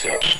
[0.00, 0.39] Ressonância.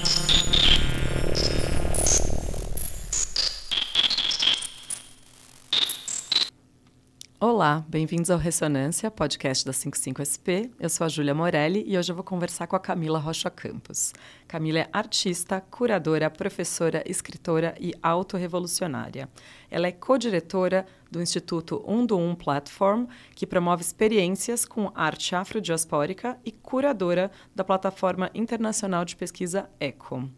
[7.60, 10.70] Olá, bem-vindos ao Ressonância, podcast da 55SP.
[10.80, 14.14] Eu sou a Júlia Morelli e hoje eu vou conversar com a Camila Rocha Campos.
[14.48, 19.28] Camila é artista, curadora, professora, escritora e autorrevolucionária.
[19.70, 23.04] Ela é co-diretora do Instituto Um do Um Platform,
[23.34, 30.30] que promove experiências com arte afrodiaspórica e curadora da plataforma internacional de pesquisa ECO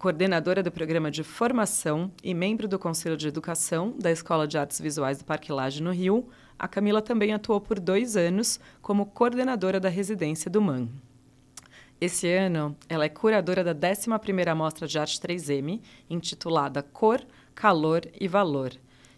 [0.00, 4.80] coordenadora do programa de formação e membro do Conselho de Educação da Escola de Artes
[4.80, 6.26] Visuais do Parque Lage, no Rio,
[6.58, 10.88] a Camila também atuou por dois anos como coordenadora da residência do MAN.
[12.00, 17.20] Esse ano, ela é curadora da 11ª Mostra de Arte 3M, intitulada Cor,
[17.54, 18.72] Calor e Valor,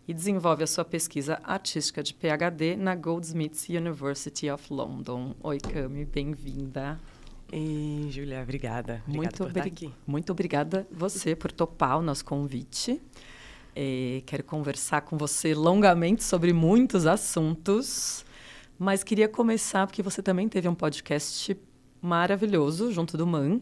[0.09, 5.37] e desenvolve a sua pesquisa artística de PhD na Goldsmiths University of London.
[5.45, 6.99] Oi, Cami, bem-vinda.
[7.53, 9.03] E, Julia, obrigada.
[9.07, 13.01] muito, obri muito obrigada você por topar o nosso convite.
[13.77, 18.25] É, quero conversar com você longamente sobre muitos assuntos,
[18.79, 21.57] mas queria começar porque você também teve um podcast
[22.01, 23.61] maravilhoso junto do Man,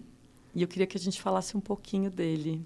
[0.54, 2.64] e eu queria que a gente falasse um pouquinho dele.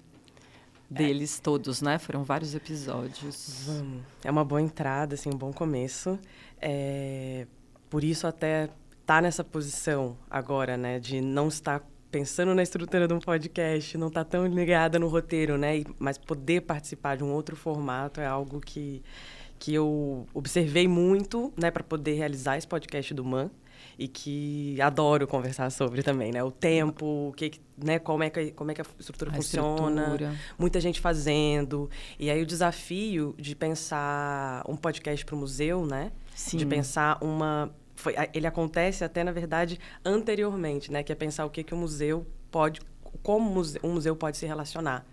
[0.89, 1.41] Deles é.
[1.41, 1.97] todos, né?
[1.97, 3.63] Foram vários episódios.
[3.65, 4.03] Vamos.
[4.23, 6.19] É uma boa entrada, assim, um bom começo.
[6.61, 7.47] É...
[7.89, 8.69] Por isso até
[9.05, 14.07] tá nessa posição agora, né, de não estar pensando na estrutura de um podcast, não
[14.07, 18.25] estar tá tão ligada no roteiro, né, mas poder participar de um outro formato é
[18.25, 19.03] algo que
[19.57, 23.49] que eu observei muito, né, para poder realizar esse podcast do Man
[23.97, 26.43] e que adoro conversar sobre também, né?
[26.43, 27.97] O tempo, o que, né?
[27.97, 30.35] Como é que como é que a estrutura a funciona, estrutura.
[30.57, 36.11] muita gente fazendo e aí o desafio de pensar um podcast para o museu, né?
[36.35, 36.57] Sim.
[36.57, 37.73] De pensar uma
[38.05, 41.01] foi, ele acontece até, na verdade, anteriormente, né?
[41.01, 42.79] Que é pensar o que, que o museu pode,
[43.23, 45.03] como um museu pode se relacionar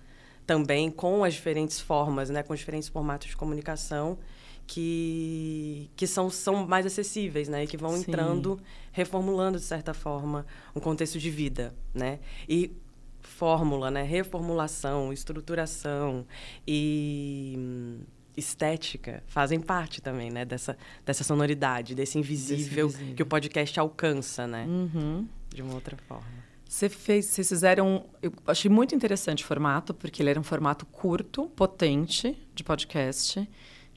[0.47, 2.43] também com as diferentes formas, né?
[2.43, 4.19] Com os diferentes formatos de comunicação
[4.67, 7.65] que, que são, são mais acessíveis, né?
[7.65, 8.03] E que vão Sim.
[8.03, 8.61] entrando,
[8.93, 10.45] reformulando, de certa forma,
[10.77, 12.19] um contexto de vida, né?
[12.47, 12.77] E
[13.23, 14.03] fórmula, né?
[14.03, 16.27] Reformulação, estruturação
[16.67, 18.05] e
[18.37, 20.45] estética fazem parte também, né?
[20.45, 23.17] Dessa, dessa sonoridade, desse invisível, desse invisível.
[23.17, 24.65] que o podcast alcança, né?
[24.67, 25.27] Uhum.
[25.49, 26.43] De uma outra forma.
[26.73, 30.87] Você fez, vocês fizeram, eu achei muito interessante o formato, porque ele era um formato
[30.87, 33.47] curto, potente de podcast,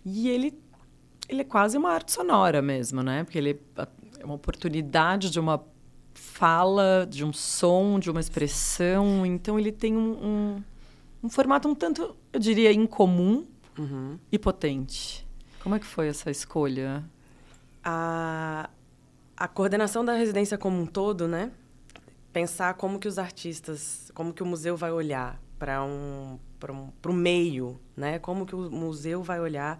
[0.03, 0.59] e ele,
[1.29, 3.23] ele é quase uma arte sonora mesmo, né?
[3.23, 3.61] Porque ele
[4.19, 5.63] é uma oportunidade de uma
[6.13, 10.63] fala, de um som, de uma expressão, então ele tem um, um,
[11.23, 13.45] um formato um tanto, eu diria, incomum,
[13.77, 14.17] uhum.
[14.31, 15.25] e potente.
[15.61, 17.03] Como é que foi essa escolha?
[17.83, 18.69] A,
[19.35, 21.51] a coordenação da residência como um todo, né?
[22.31, 26.91] Pensar como que os artistas, como que o museu vai olhar para um para um,
[27.05, 28.19] o meio, né?
[28.19, 29.79] Como que o museu vai olhar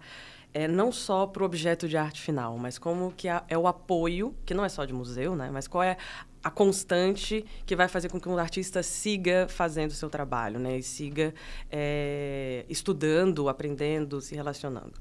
[0.54, 4.34] é, não só para o objeto de arte final, mas como que é o apoio,
[4.46, 5.50] que não é só de museu, né?
[5.52, 5.98] Mas qual é
[6.46, 10.78] a constante que vai fazer com que um artista siga fazendo o seu trabalho, né?
[10.78, 11.34] E siga
[11.68, 14.92] é, estudando, aprendendo, se relacionando.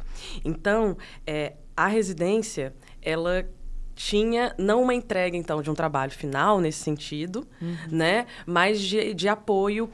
[0.44, 3.48] Então, é, a residência, ela
[3.94, 7.76] tinha não uma entrega então de um trabalho final nesse sentido, uhum.
[7.92, 9.88] né, mas de, de apoio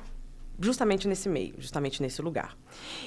[0.57, 2.57] justamente nesse meio, justamente nesse lugar.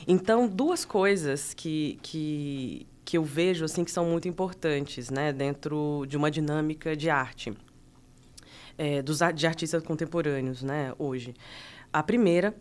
[0.06, 6.04] Então, duas coisas que, que, que eu vejo assim que são muito importantes, né, dentro
[6.06, 7.54] de uma dinâmica de arte
[8.78, 11.34] é, dos, de artistas contemporâneos, né, hoje.
[11.92, 12.54] A primeira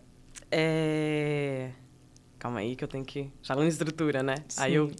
[0.51, 1.71] é...
[2.37, 3.31] Calma aí que eu tenho que...
[3.41, 4.35] Falando em estrutura, né?
[4.49, 4.61] Sim.
[4.61, 4.91] Aí eu...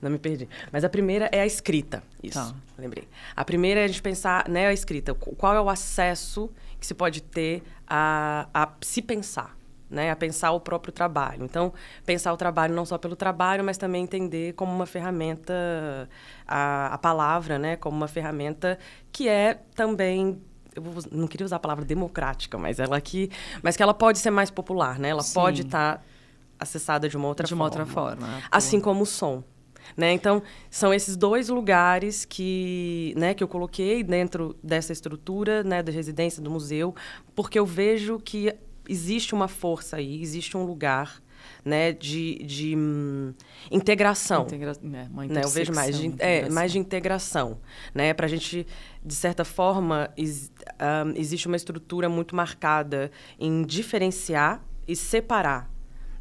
[0.00, 0.48] Não me perdi.
[0.70, 2.00] Mas a primeira é a escrita.
[2.22, 2.54] Isso, tá.
[2.78, 3.08] lembrei.
[3.34, 5.14] A primeira é a gente pensar, né, a escrita.
[5.14, 6.48] Qual é o acesso
[6.78, 9.57] que se pode ter a, a se pensar
[9.90, 11.44] né, a pensar o próprio trabalho.
[11.44, 11.72] Então,
[12.04, 16.08] pensar o trabalho não só pelo trabalho, mas também entender como uma ferramenta,
[16.46, 18.78] a, a palavra, né, como uma ferramenta
[19.10, 20.40] que é também
[20.74, 23.30] eu não queria usar a palavra democrática, mas ela que,
[23.62, 25.08] mas que ela pode ser mais popular, né?
[25.08, 25.34] Ela Sim.
[25.34, 26.02] pode estar tá
[26.58, 27.70] acessada de uma outra de forma.
[27.70, 28.42] De uma outra forma.
[28.50, 29.42] Assim como o som.
[29.96, 30.12] Né?
[30.12, 35.90] Então, são esses dois lugares que, né, que eu coloquei dentro dessa estrutura né, da
[35.90, 36.94] residência do museu,
[37.34, 38.54] porque eu vejo que
[38.88, 41.22] existe uma força aí, existe um lugar
[41.64, 43.34] né, de, de hum,
[43.70, 44.42] integração.
[44.42, 47.58] Integra é, uma né, eu vejo mais de, é, mais de integração.
[47.94, 48.66] Né, Para a gente,
[49.04, 50.50] de certa forma, is,
[51.06, 55.70] um, existe uma estrutura muito marcada em diferenciar e separar.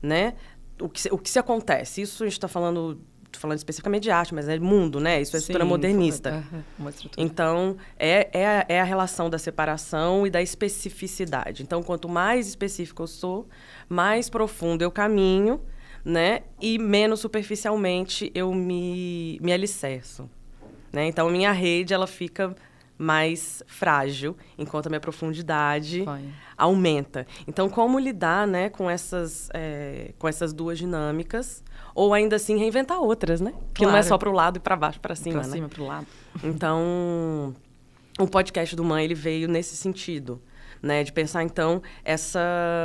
[0.01, 0.35] Né?
[0.79, 2.01] O, que, o que se acontece?
[2.01, 5.21] Isso a gente está falando tô falando especificamente de arte, mas é mundo, né?
[5.21, 6.45] Isso é estrutura Sim, modernista.
[6.51, 7.25] uhum, uma estrutura.
[7.25, 11.63] Então, é, é, a, é a relação da separação e da especificidade.
[11.63, 13.47] Então, quanto mais específico eu sou,
[13.87, 15.61] mais profundo eu caminho,
[16.03, 16.43] né?
[16.61, 20.29] E menos superficialmente eu me, me alicerço.
[20.91, 21.07] Né?
[21.07, 22.55] Então, minha rede, ela fica
[22.97, 26.23] mais frágil, enquanto a minha profundidade Vai.
[26.57, 27.27] aumenta.
[27.47, 31.63] Então, como lidar né, com, essas, é, com essas duas dinâmicas?
[31.97, 33.55] Ou ainda assim reinventar outras, né?
[33.73, 35.53] Que não é só para o lado e para baixo, para cima, Pra né?
[35.55, 36.05] cima, pro lado.
[36.43, 37.55] Então,
[38.19, 40.39] o podcast do Mãe, ele veio nesse sentido,
[40.79, 41.03] né?
[41.03, 42.39] De pensar, então, essa...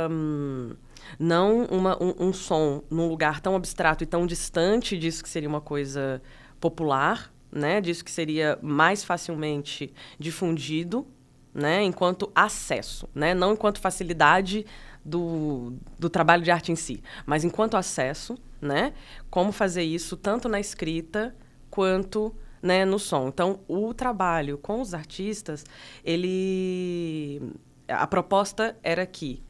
[0.09, 0.71] hum,
[1.19, 5.47] não uma, um, um som num lugar tão abstrato e tão distante disso que seria
[5.47, 6.19] uma coisa
[6.59, 7.79] popular, né?
[7.81, 11.05] Disso que seria mais facilmente difundido,
[11.53, 11.83] né?
[11.83, 13.35] Enquanto acesso, né?
[13.35, 14.65] Não enquanto facilidade
[15.05, 18.93] do, do trabalho de arte em si, mas enquanto acesso, né?
[19.29, 21.35] Como fazer isso tanto na escrita
[21.69, 23.27] quanto né, no som.
[23.27, 25.65] Então, o trabalho com os artistas,
[26.03, 27.41] ele
[27.87, 29.43] a proposta era que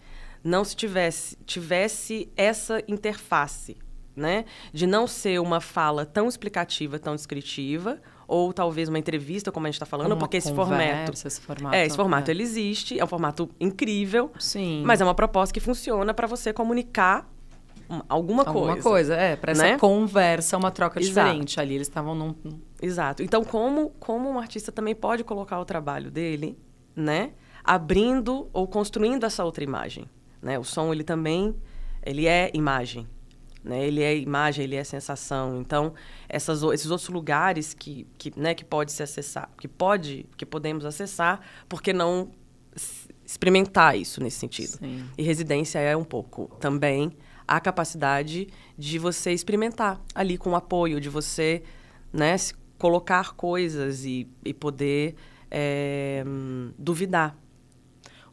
[0.43, 3.77] não se tivesse tivesse essa interface,
[4.15, 9.67] né, de não ser uma fala tão explicativa, tão descritiva, ou talvez uma entrevista, como
[9.67, 11.75] a gente está falando, Uma porque esse formato conversa, esse formato.
[11.75, 12.33] é, esse formato é.
[12.33, 14.83] ele existe, é um formato incrível, Sim.
[14.85, 17.29] mas é uma proposta que funciona para você comunicar
[18.09, 18.81] alguma, Alguma coisa.
[18.81, 19.35] coisa, é.
[19.35, 19.77] Para essa né?
[19.77, 21.27] conversa, uma troca Exato.
[21.27, 21.75] diferente ali.
[21.75, 22.35] Eles estavam num...
[22.81, 23.23] Exato.
[23.23, 26.57] Então, como, como um artista também pode colocar o trabalho dele,
[26.95, 27.31] né?
[27.63, 30.09] Abrindo ou construindo essa outra imagem,
[30.41, 30.59] né?
[30.59, 31.55] O som, ele também,
[32.05, 33.07] ele é imagem,
[33.63, 33.85] né?
[33.85, 35.61] Ele é imagem, ele é sensação.
[35.61, 35.93] Então,
[36.27, 40.85] essas, esses outros lugares que, que, né, que pode se acessar, que pode, que podemos
[40.85, 41.39] acessar,
[41.69, 42.31] por que não
[43.25, 44.77] experimentar isso nesse sentido?
[44.77, 45.05] Sim.
[45.17, 47.15] E residência é um pouco também
[47.47, 48.47] a capacidade
[48.77, 51.63] de você experimentar ali com o apoio, de você
[52.11, 52.35] né,
[52.77, 55.15] colocar coisas e, e poder
[55.49, 56.23] é,
[56.77, 57.37] duvidar.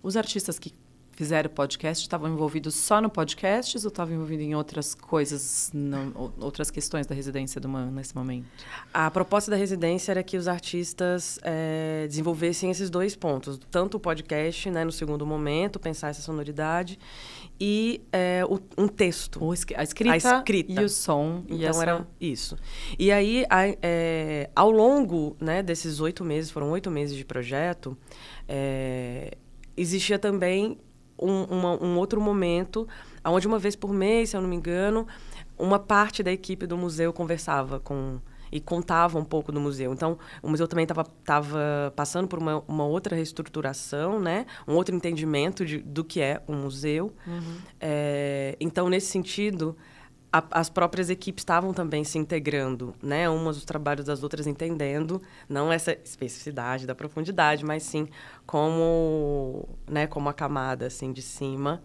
[0.03, 0.73] Os artistas que
[1.13, 6.33] fizeram podcast estavam envolvidos só no podcast ou estavam envolvidos em outras coisas, não, ou-
[6.41, 8.47] outras questões da residência do Man nesse momento?
[8.95, 14.01] A proposta da residência era que os artistas é, desenvolvessem esses dois pontos, tanto o
[14.01, 16.99] podcast, né, no segundo momento, pensar essa sonoridade,
[17.61, 19.53] e é, o- um texto.
[19.53, 20.81] Escri- a escrita, A escrita.
[20.81, 21.45] e o som.
[21.47, 21.83] Então essa...
[21.83, 22.57] era isso.
[22.99, 27.95] E aí, a- é, ao longo né, desses oito meses, foram oito meses de projeto,
[28.49, 29.37] é,
[29.77, 30.79] existia também
[31.21, 32.87] um, uma- um outro momento,
[33.25, 35.07] onde uma vez por mês, se eu não me engano,
[35.59, 38.19] uma parte da equipe do museu conversava com
[38.53, 39.93] e contava um pouco do museu.
[39.93, 41.07] Então, o museu também estava
[41.95, 44.45] passando por uma, uma outra reestruturação, né?
[44.67, 47.13] um outro entendimento de, do que é um museu.
[47.81, 49.77] É, então, nesse sentido,
[50.33, 53.29] a- as próprias equipes estavam também se integrando, né?
[53.29, 58.09] Umas os trabalhos das outras entendendo, não essa especificidade da profundidade, mas sim
[58.47, 61.83] como, né, como a camada assim de cima.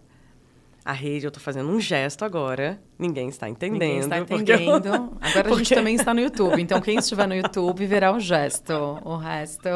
[0.88, 3.80] A rede, eu estou fazendo um gesto agora, ninguém está entendendo.
[3.80, 5.18] Ninguém está porque eu- entendendo.
[5.20, 6.62] Agora a gente porque- também está no YouTube.
[6.62, 8.72] Então, quem estiver no YouTube verá o gesto.
[9.04, 9.68] O resto,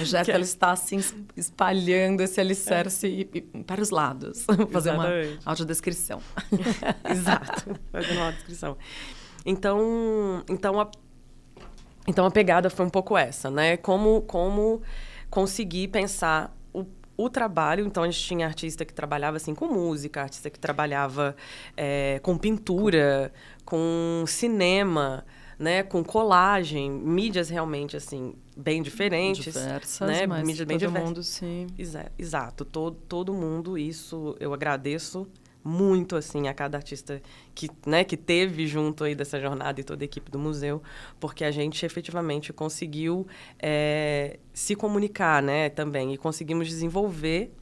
[0.00, 0.98] o gesto é- ele está assim
[1.36, 4.46] espalhando esse alicerce e- para os lados.
[4.48, 5.06] Vou fazer uma
[5.44, 6.22] audiodescrição.
[7.10, 8.78] Exato, fazendo uma descrição.
[9.44, 10.90] Então, então a,
[12.08, 13.76] então a pegada foi um pouco essa, né?
[13.76, 14.80] Como, como
[15.28, 16.56] conseguir pensar
[17.16, 17.86] o, trabalho.
[17.86, 21.34] Então, a gente tinha artista que trabalhava assim com música, artista que trabalhava
[21.76, 23.32] é, com pintura,
[23.64, 25.24] com cinema,
[25.58, 25.82] né?
[25.82, 30.26] Com colagem, mídias realmente assim bem diferentes, Diversas, né?
[30.26, 31.40] mas mídias bem todo diversas.
[31.42, 31.74] mundo.
[31.78, 35.26] Exa- Exato, todo, todo mundo, isso eu agradeço
[35.66, 37.20] muito, assim, a cada artista
[37.54, 40.80] que, né, que teve junto aí dessa jornada e toda a equipe do museu,
[41.18, 43.26] porque a gente efetivamente conseguiu
[43.58, 47.52] é, se comunicar, né, também, e conseguimos desenvolver,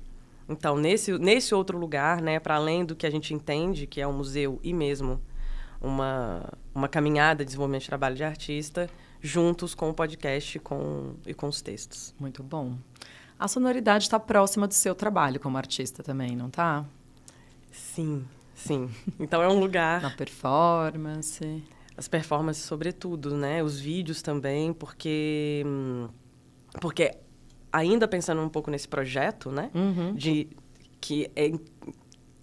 [0.47, 4.07] então, nesse, nesse outro lugar, né, para além do que a gente entende que é
[4.07, 5.19] um museu e mesmo
[5.81, 8.91] uma, uma caminhada de desenvolvimento de trabalho de artista,
[9.23, 12.15] juntos com o podcast com, e com os textos.
[12.21, 12.77] Muito bom.
[13.39, 16.85] A sonoridade está próxima do seu trabalho como artista também, não tá?
[17.75, 18.89] Sim, sim.
[19.19, 20.01] Então é um lugar.
[20.01, 21.63] Na performance.
[21.97, 23.63] As performances, sobretudo, né?
[23.63, 25.63] Os vídeos também, porque.
[25.67, 26.09] hum,
[26.81, 27.13] Porque
[27.73, 29.71] ainda pensando um pouco nesse projeto, né?
[29.75, 30.15] Uhum.
[30.15, 30.49] De
[31.01, 31.53] que é,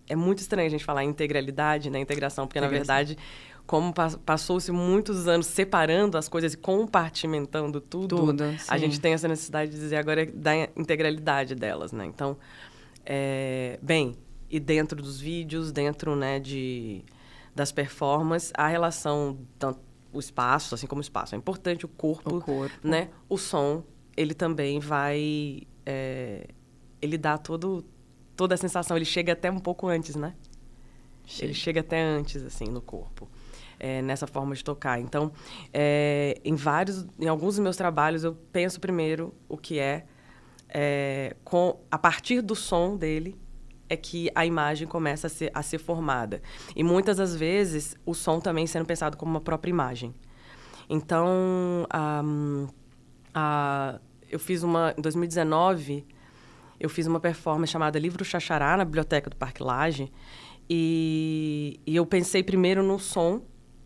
[0.08, 2.00] é muito estranho a gente falar integralidade, né?
[2.00, 3.18] Integração, porque, na verdade,
[3.66, 9.14] como pa- passou-se muitos anos separando as coisas e compartimentando tudo, Tudo, a gente tem
[9.14, 12.06] essa necessidade de dizer agora da integralidade delas, né?
[12.06, 12.38] Então,
[13.06, 14.16] é, bem,
[14.51, 17.03] e dentro dos vídeos, dentro, né, de,
[17.55, 19.75] das performances, a relação tan-
[20.13, 22.75] o espaço, assim como o espaço é importante, o corpo, O corpo.
[22.88, 23.10] né?
[23.29, 23.84] O som,
[24.17, 25.62] ele também vai...
[25.86, 26.48] é,
[27.01, 27.86] ele dá todo,
[28.36, 30.36] toda a sensação, ele chega até um pouco antes, né?
[31.39, 33.29] Ele chega até antes, assim, no corpo.
[33.79, 35.00] é, nessa forma de tocar.
[35.00, 35.31] Então,
[35.74, 40.05] é, em vários, em alguns dos meus trabalhos, eu penso primeiro o que é,
[40.70, 43.36] é, com a partir do som dele
[43.92, 46.42] é que a imagem começa a ser, a ser formada.
[46.74, 50.16] E muitas das vezes o som também sendo pensado como uma própria imagem.
[50.90, 52.24] Então, a,
[53.36, 56.06] a, eu fiz uma em 2019
[56.80, 60.12] eu fiz uma performance chamada Livro Xaxará na biblioteca do Parque Lage
[60.68, 63.42] e, e eu pensei primeiro no som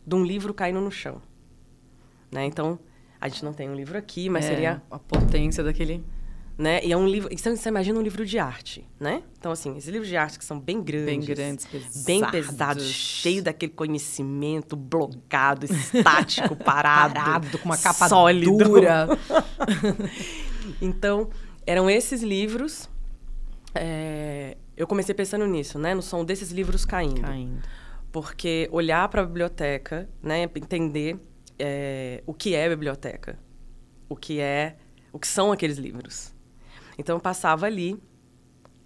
[0.08, 1.22] de um livro caindo no chão,
[2.32, 2.46] né?
[2.46, 2.80] Então
[3.20, 6.02] a gente não tem um livro aqui, mas É, seria a potência daquele
[6.58, 6.80] né?
[6.84, 7.30] E é um livro.
[7.32, 9.24] Então, você imagina um livro de arte, né?
[9.38, 11.06] Então, assim, esses livros de arte que são bem grandes.
[11.06, 12.04] bem grandes, pesados.
[12.06, 17.14] Bem pesados, cheio daquele conhecimento blocado, estático, parado.
[17.14, 18.58] parado, com uma capa sólido.
[18.58, 19.08] dura.
[20.82, 21.30] Então,
[21.66, 22.90] eram esses livros.
[23.76, 25.94] é, eu comecei pensando nisso, né?
[25.94, 27.22] No som desses livros caindo.
[27.22, 27.62] Caindo.
[28.12, 30.44] Porque olhar para a biblioteca, né?
[30.44, 31.20] Entender
[31.60, 33.38] é, o que é biblioteca.
[34.10, 34.76] O que é...
[35.14, 36.35] O que são aqueles livros.
[36.98, 38.02] Então, eu passava ali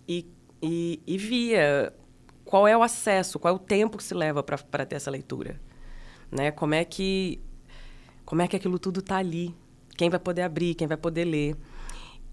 [0.08, 0.26] e,
[0.62, 1.94] e, e via
[2.44, 5.62] qual é o acesso, qual é o tempo que se leva para ter essa leitura.
[6.32, 6.52] Né?
[6.52, 7.40] Como é que
[8.26, 9.56] como é que aquilo tudo está ali?
[9.98, 11.58] Quem vai poder abrir, quem vai poder ler?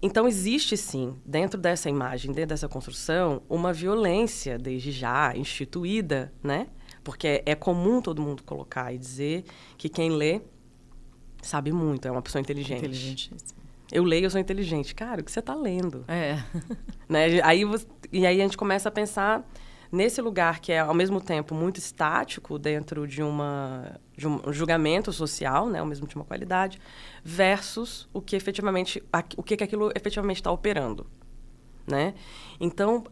[0.01, 6.67] Então existe sim, dentro dessa imagem, dentro dessa construção, uma violência desde já instituída, né?
[7.03, 10.41] Porque é comum todo mundo colocar e dizer que quem lê
[11.41, 12.79] sabe muito, é uma pessoa inteligente.
[12.79, 13.66] Inteligentíssimo.
[13.91, 14.93] Eu leio, eu sou inteligente.
[14.93, 16.03] Cara, o que você está lendo?
[16.07, 16.43] É.
[17.09, 17.41] Né?
[17.41, 17.61] Aí
[18.11, 19.49] e aí a gente começa a pensar
[19.91, 25.13] nesse lugar que é ao mesmo tempo muito estático dentro de uma de um julgamento
[25.13, 26.81] social, né, ao mesmo de uma qualidade,
[27.23, 29.01] versus o que efetivamente
[29.37, 31.07] o que, que aquilo efetivamente está operando,
[31.85, 32.13] né?
[32.59, 33.03] Então,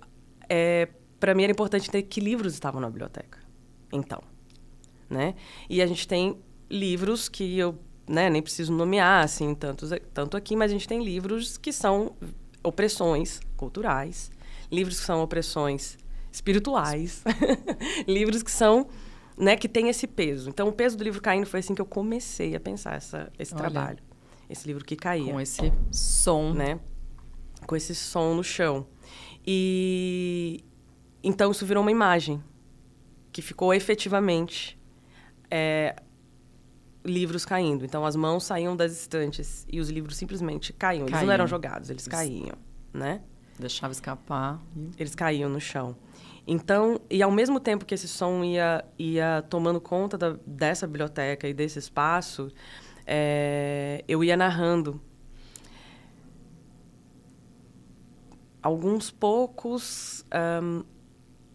[0.50, 0.90] é,
[1.20, 3.40] para mim era importante ter que livros estavam na biblioteca.
[3.92, 4.22] Então,
[5.10, 5.36] né?
[5.70, 6.38] E a gente tem
[6.70, 11.04] livros que eu né, nem preciso nomear assim tantos, tanto aqui, mas a gente tem
[11.04, 12.16] livros que são
[12.64, 14.32] opressões culturais,
[14.72, 15.98] livros que são opressões
[16.32, 17.24] espirituais,
[18.08, 18.88] livros que são
[19.38, 20.50] né, que tem esse peso.
[20.50, 23.54] Então, o peso do livro caindo foi assim que eu comecei a pensar essa, esse
[23.54, 23.64] Olha.
[23.64, 24.00] trabalho,
[24.50, 26.54] esse livro que caía Com esse som.
[26.54, 26.80] né?
[27.68, 28.88] Com esse som no chão.
[29.46, 30.64] E
[31.24, 32.44] então isso virou uma imagem
[33.32, 34.80] que ficou efetivamente
[35.52, 35.96] é,
[37.06, 37.86] livros caindo.
[37.86, 41.04] Então as mãos saíam das estantes e os livros simplesmente caíam.
[41.04, 41.26] Eles Caíam.
[41.28, 42.56] não eram jogados, eles caíam,
[42.94, 43.22] né?
[43.60, 44.62] Deixava escapar.
[44.98, 45.96] Eles caíam no chão.
[46.48, 51.48] Então, e ao mesmo tempo que esse som ia, ia tomando conta da- dessa biblioteca
[51.48, 52.52] e desse espaço,
[53.08, 55.02] é, eu ia narrando
[58.62, 60.84] alguns poucos ahn,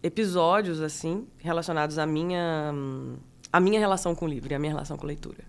[0.01, 3.17] episódios assim relacionados à minha hum,
[3.51, 5.43] à minha relação com o livro e à minha relação com a leitura,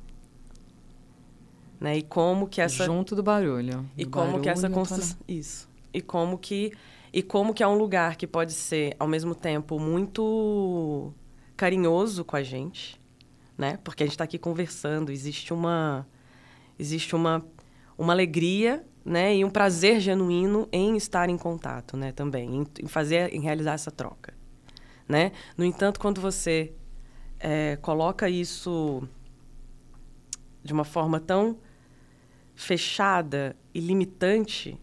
[1.81, 1.99] né?
[1.99, 3.89] E como que essa Junto do barulho.
[3.97, 5.69] e Do como que essa barulho, construção isso.
[5.93, 6.73] E como que
[7.13, 11.13] e como que é um lugar que pode ser ao mesmo tempo muito
[11.57, 13.01] carinhoso com a gente
[13.59, 13.79] né?
[13.85, 16.07] Porque a gente está aqui conversando existe uma
[16.79, 17.45] existe uma
[17.99, 19.37] uma alegria né?
[19.37, 23.75] E um prazer genuíno em estar em contato né também em, em fazer em realizar
[23.75, 24.33] essa troca
[25.07, 25.33] né?
[25.57, 26.73] No entanto quando você
[27.43, 29.07] eh, coloca isso
[30.65, 31.59] de uma forma tão
[32.55, 34.79] fechada e limitante,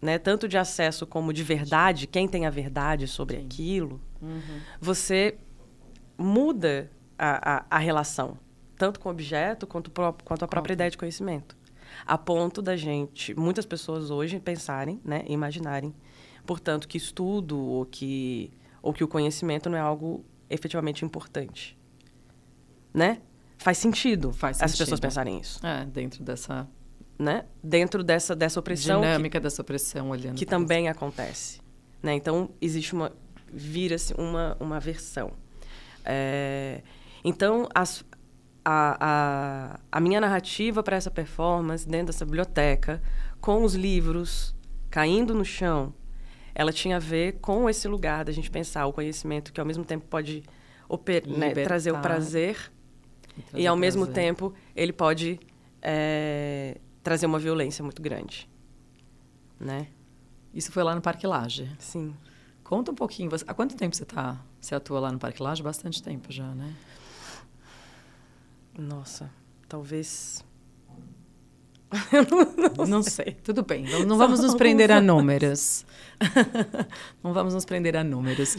[0.00, 3.44] né, tanto de acesso como de verdade, quem tem a verdade sobre Sim.
[3.46, 4.60] aquilo, Uhum.
[4.80, 5.36] você
[6.16, 8.38] muda a, a, a relação,
[8.78, 11.56] tanto com o objeto quanto, o pró- quanto a própria ideia de conhecimento.
[12.06, 15.94] A ponto da gente, muitas pessoas hoje pensarem, né, imaginarem,
[16.44, 18.50] portanto, que estudo ou que,
[18.82, 21.75] ou que o conhecimento não é algo efetivamente importante.
[22.96, 23.20] Né?
[23.58, 24.84] Faz sentido Faz as sentido.
[24.86, 26.66] pessoas pensarem isso É, dentro dessa
[27.18, 27.44] né?
[27.62, 30.36] Dentro dessa, dessa opressão que, dinâmica dessa opressão olhando.
[30.36, 31.60] que pra também acontece,
[32.02, 32.14] né?
[32.14, 33.12] Então existe uma
[33.52, 35.32] vira-se uma uma versão.
[36.04, 36.82] É,
[37.24, 38.04] então as,
[38.64, 43.00] a, a, a minha narrativa para essa performance dentro dessa biblioteca,
[43.40, 44.54] com os livros
[44.90, 45.94] caindo no chão,
[46.54, 49.84] ela tinha a ver com esse lugar da gente pensar o conhecimento que ao mesmo
[49.84, 50.42] tempo pode
[51.26, 52.72] né, trazer o prazer
[53.54, 54.24] e e ao mesmo prazer.
[54.24, 55.40] tempo ele pode
[55.82, 58.48] é, trazer uma violência muito grande,
[59.58, 59.88] né?
[60.52, 61.70] Isso foi lá no Parque Lage.
[61.78, 62.14] Sim.
[62.64, 63.30] Conta um pouquinho.
[63.30, 64.42] Você, há quanto tempo você tá?
[64.60, 65.62] Você atua lá no Parque Lage?
[65.62, 66.74] Bastante tempo já, né?
[68.76, 69.30] Nossa,
[69.68, 70.44] talvez.
[72.76, 73.36] não, não sei.
[73.44, 73.84] Tudo bem.
[73.84, 75.84] Não, não vamos nos prender a números.
[77.22, 78.56] não vamos nos prender a números.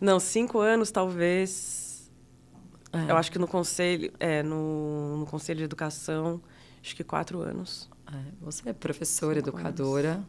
[0.00, 1.89] Não, cinco anos, talvez.
[2.92, 3.10] É.
[3.10, 6.40] Eu acho que no conselho, é, no, no conselho de educação,
[6.82, 7.88] acho que quatro anos.
[8.12, 10.12] É, você é professora, cinco educadora.
[10.14, 10.26] Anos.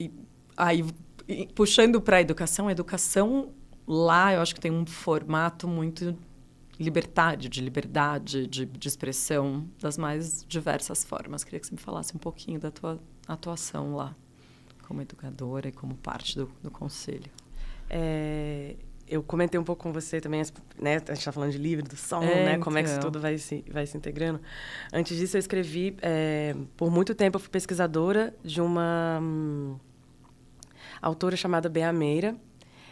[0.00, 0.10] E
[0.56, 0.84] aí,
[1.28, 3.52] e, puxando para a educação, a educação
[3.86, 6.16] lá eu acho que tem um formato muito
[6.78, 11.44] libertário, de liberdade, de, de expressão das mais diversas formas.
[11.44, 14.14] Queria que você me falasse um pouquinho da tua atuação lá,
[14.86, 17.30] como educadora e como parte do, do conselho.
[17.88, 18.74] É,
[19.14, 20.42] eu comentei um pouco com você também,
[20.76, 20.96] né?
[20.96, 22.50] A gente está falando de livro, do som, é, né?
[22.52, 22.64] Então.
[22.64, 23.10] Como é que isso então.
[23.10, 24.40] tudo vai se, vai se integrando.
[24.92, 25.96] Antes disso, eu escrevi...
[26.02, 29.76] É, por muito tempo, eu fui pesquisadora de uma hum,
[31.00, 32.36] autora chamada Bea Meira,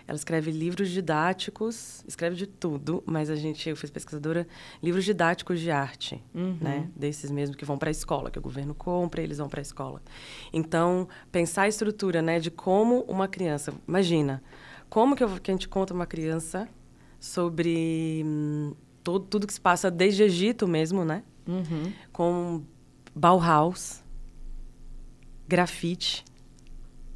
[0.07, 4.47] ela escreve livros didáticos, escreve de tudo, mas a gente, eu fiz pesquisadora,
[4.83, 6.57] livros didáticos de arte, uhum.
[6.61, 6.89] né?
[6.95, 9.63] Desses mesmo que vão para a escola, que o governo compra, eles vão para a
[9.63, 10.03] escola.
[10.53, 14.43] Então, pensar a estrutura, né, de como uma criança, imagina,
[14.93, 16.69] como que, eu, que a gente conta uma criança
[17.19, 21.23] sobre hum, todo, tudo que se passa desde Egito mesmo, né?
[21.49, 21.91] Uhum.
[22.13, 22.63] Com
[23.15, 24.05] Bauhaus,
[25.49, 26.23] grafite,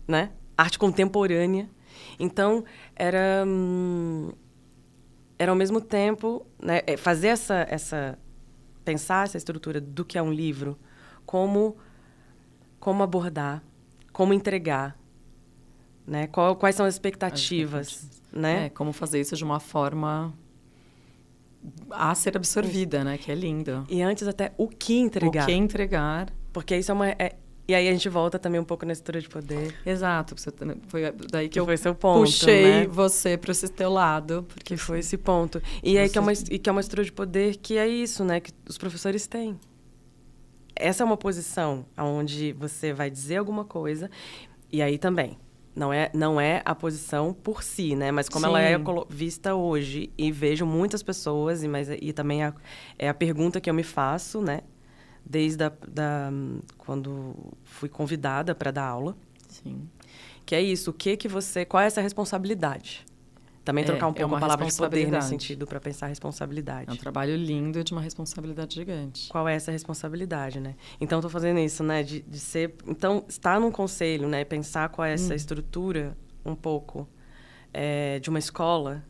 [0.09, 0.33] né?
[0.57, 1.69] Arte contemporânea.
[2.19, 2.65] Então,
[2.95, 4.33] era, hum,
[5.39, 8.19] era ao mesmo tempo né, é, fazer essa, essa.
[8.87, 10.79] pensar essa estrutura do que é um livro,
[11.27, 11.77] como,
[12.81, 13.63] como abordar,
[14.15, 14.99] como entregar.
[16.07, 16.27] Né?
[16.27, 18.33] Qual, quais são as expectativas, as expectativas.
[18.33, 18.67] Né?
[18.67, 20.33] É, como fazer isso de uma forma
[21.91, 23.19] a ser absorvida, né?
[23.19, 23.85] Que é lindo.
[23.89, 25.45] E antes até o que entregar.
[25.45, 26.33] O que entregar.
[26.53, 27.09] Porque isso é uma...
[27.09, 27.37] É,
[27.69, 29.75] e aí a gente volta também um pouco na estrutura de poder.
[29.85, 30.37] Exato.
[30.39, 30.51] Você,
[30.87, 32.87] foi daí que, que eu foi seu ponto, puxei né?
[32.87, 34.47] você para esse teu lado.
[34.49, 35.61] Porque foi esse ponto.
[35.83, 35.99] E você...
[35.99, 38.39] aí que é, uma, e que é uma estrutura de poder que é isso, né?
[38.39, 39.59] Que os professores têm.
[40.77, 44.09] Essa é uma posição onde você vai dizer alguma coisa.
[44.71, 45.37] E aí também,
[45.77, 48.11] não é, não é a posição por si, né?
[48.11, 48.51] Mas como Sim.
[48.51, 48.77] ela é
[49.09, 52.55] vista hoje e vejo muitas pessoas e mas e também a,
[52.99, 54.63] é a pergunta que eu me faço, né?
[55.29, 56.31] desde a, da,
[56.79, 57.35] quando
[57.65, 59.17] fui convidada para dar aula.
[59.49, 59.89] Sim.
[60.45, 63.05] Que é isso, o que que você, qual é essa responsabilidade?
[63.67, 66.89] Também é, trocar um é pouco a palavra de poder nesse sentido para pensar responsabilidade.
[66.89, 69.29] É um trabalho lindo de uma responsabilidade gigante.
[69.29, 70.77] Qual é essa responsabilidade, né?
[71.01, 75.05] Então estou fazendo isso, né, de, de ser, então estar num conselho, né, pensar qual
[75.05, 75.37] é essa hum.
[75.37, 77.09] estrutura um pouco
[77.75, 79.03] é, de uma escola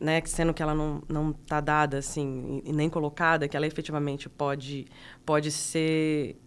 [0.00, 4.26] né, sendo que ela não não está dada assim e nem colocada, que ela efetivamente
[4.26, 4.86] pode
[5.24, 6.40] pode ser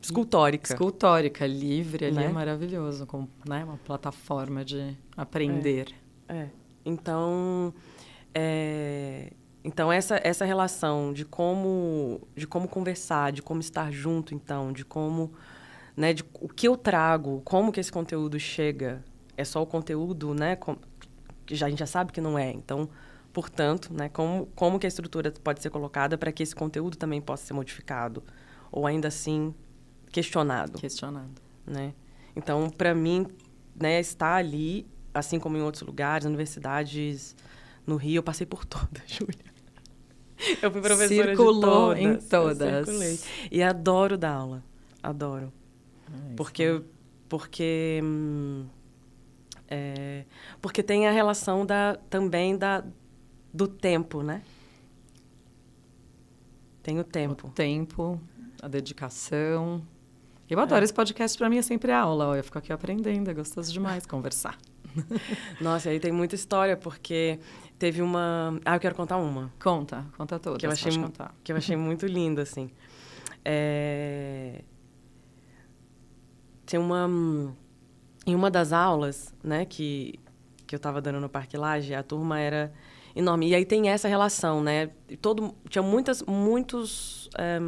[0.00, 0.72] escultórica.
[0.72, 2.26] Escultórica, livre, ali é né?
[2.26, 5.88] é maravilhoso, como né, uma plataforma de aprender.
[6.28, 6.36] É.
[6.36, 6.50] é.
[6.84, 7.74] Então,
[8.34, 9.32] é,
[9.62, 14.84] então essa essa relação de como de como conversar, de como estar junto, então, de
[14.84, 15.32] como
[15.96, 19.04] né, de o que eu trago, como que esse conteúdo chega,
[19.36, 20.54] é só o conteúdo, né?
[20.56, 20.76] Com,
[21.44, 22.50] que já, a gente já sabe que não é.
[22.52, 22.88] Então,
[23.32, 27.20] portanto, né, como, como que a estrutura pode ser colocada para que esse conteúdo também
[27.20, 28.22] possa ser modificado
[28.70, 29.54] ou ainda assim
[30.10, 30.78] questionado.
[30.78, 31.40] Questionado.
[31.66, 31.94] Né?
[32.34, 33.26] Então, para mim,
[33.74, 37.36] né, estar ali, assim como em outros lugares, universidades
[37.86, 39.48] no Rio, eu passei por todas, Júlia.
[40.62, 42.24] Eu fui professora Circulou de todas.
[42.24, 42.86] em todas.
[42.86, 43.20] circulei.
[43.50, 44.64] E adoro dar aula.
[45.02, 45.52] Adoro.
[46.06, 46.80] Ah, porque,
[47.28, 48.66] porque hum,
[49.68, 50.24] é,
[50.62, 52.82] porque tem a relação da, também da,
[53.52, 54.42] do tempo, né?
[56.82, 57.48] Tem o tempo.
[57.48, 58.20] O tempo,
[58.62, 59.86] a dedicação.
[60.48, 60.84] Eu adoro é.
[60.84, 62.36] esse podcast, para mim é sempre aula.
[62.36, 64.56] Eu fico aqui aprendendo, é gostoso demais conversar.
[65.60, 67.38] Nossa, aí tem muita história, porque
[67.78, 68.58] teve uma...
[68.64, 69.52] Ah, eu quero contar uma.
[69.62, 70.58] Conta, conta toda.
[70.58, 70.92] Que eu achei,
[71.44, 72.70] que eu achei muito linda, assim.
[73.44, 74.62] É...
[76.64, 77.08] Tem uma
[78.28, 80.20] em uma das aulas, né, que,
[80.66, 82.70] que eu estava dando no Parque Laje, a turma era
[83.18, 83.48] enorme.
[83.48, 84.90] E aí tem essa relação, né?
[85.20, 87.60] Todo, tinha muitas, muitos, um, eh,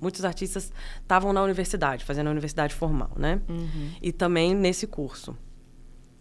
[0.00, 3.40] muitos artistas estavam na universidade, fazendo a universidade formal, né?
[3.48, 3.90] Uhum.
[4.00, 5.36] E também nesse curso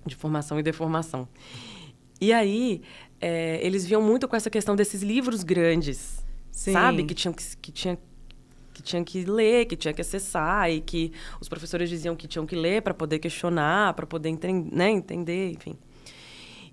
[0.05, 1.27] de formação e deformação.
[2.19, 2.81] E aí
[3.21, 6.73] é, eles viam muito com essa questão desses livros grandes, Sim.
[6.73, 7.03] sabe?
[7.03, 7.97] Que tinham que, que tinha
[8.73, 12.43] que tinha que ler, que tinha que acessar e que os professores diziam que tinham
[12.43, 14.35] que ler para poder questionar, para poder
[14.71, 15.77] né, entender, enfim.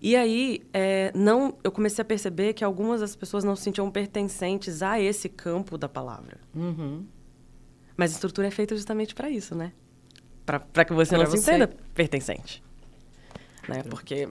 [0.01, 3.91] E aí, é, não, eu comecei a perceber que algumas das pessoas não se sentiam
[3.91, 6.39] pertencentes a esse campo da palavra.
[6.55, 7.05] Uhum.
[7.97, 9.73] Mas a estrutura é feita justamente para isso, né?
[10.47, 11.37] Para que você pra não você...
[11.37, 12.63] se entenda pertencente.
[13.69, 13.83] Né?
[13.83, 14.29] Porque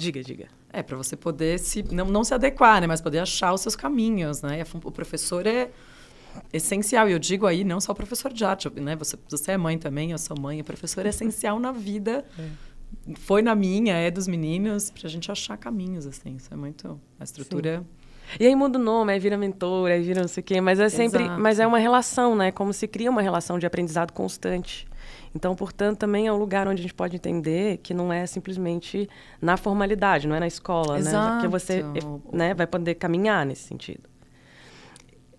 [0.00, 0.48] Diga, diga.
[0.72, 1.82] É, para você poder se.
[1.92, 2.86] Não, não se adequar, né?
[2.86, 4.64] Mas poder achar os seus caminhos, né?
[4.82, 5.70] O professor é
[6.52, 7.06] essencial.
[7.08, 8.96] E eu digo aí, não só o professor de arte, né?
[8.96, 10.60] Você, você é mãe também, eu sou mãe.
[10.60, 12.24] O professor é essencial na vida.
[12.38, 12.48] É.
[13.16, 16.36] Foi na minha, é dos meninos, pra gente achar caminhos, assim.
[16.36, 17.00] Isso é muito.
[17.18, 17.78] A estrutura.
[17.78, 18.00] Sim.
[18.38, 20.60] E aí muda o nome, aí vira mentor, aí vira não sei o quê.
[20.60, 21.24] Mas é sempre.
[21.24, 21.40] Exato.
[21.40, 22.52] Mas é uma relação, né?
[22.52, 24.86] Como se cria uma relação de aprendizado constante.
[25.34, 29.08] Então, portanto, também é um lugar onde a gente pode entender que não é simplesmente
[29.40, 31.36] na formalidade, não é na escola, Exato.
[31.36, 31.40] né?
[31.42, 31.84] Que você
[32.32, 34.08] né, vai poder caminhar nesse sentido.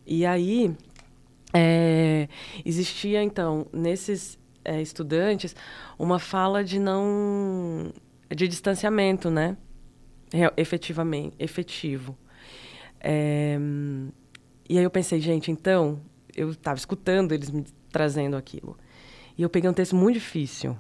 [0.05, 0.73] E aí,
[1.53, 2.27] é,
[2.65, 5.55] existia, então, nesses é, estudantes,
[5.97, 7.91] uma fala de não...
[8.29, 9.57] de distanciamento, né?
[10.55, 12.17] Efetivamente, efetivo.
[12.99, 13.57] É,
[14.69, 15.99] e aí eu pensei, gente, então,
[16.35, 18.77] eu estava escutando eles me trazendo aquilo.
[19.37, 20.77] E eu peguei um texto muito difícil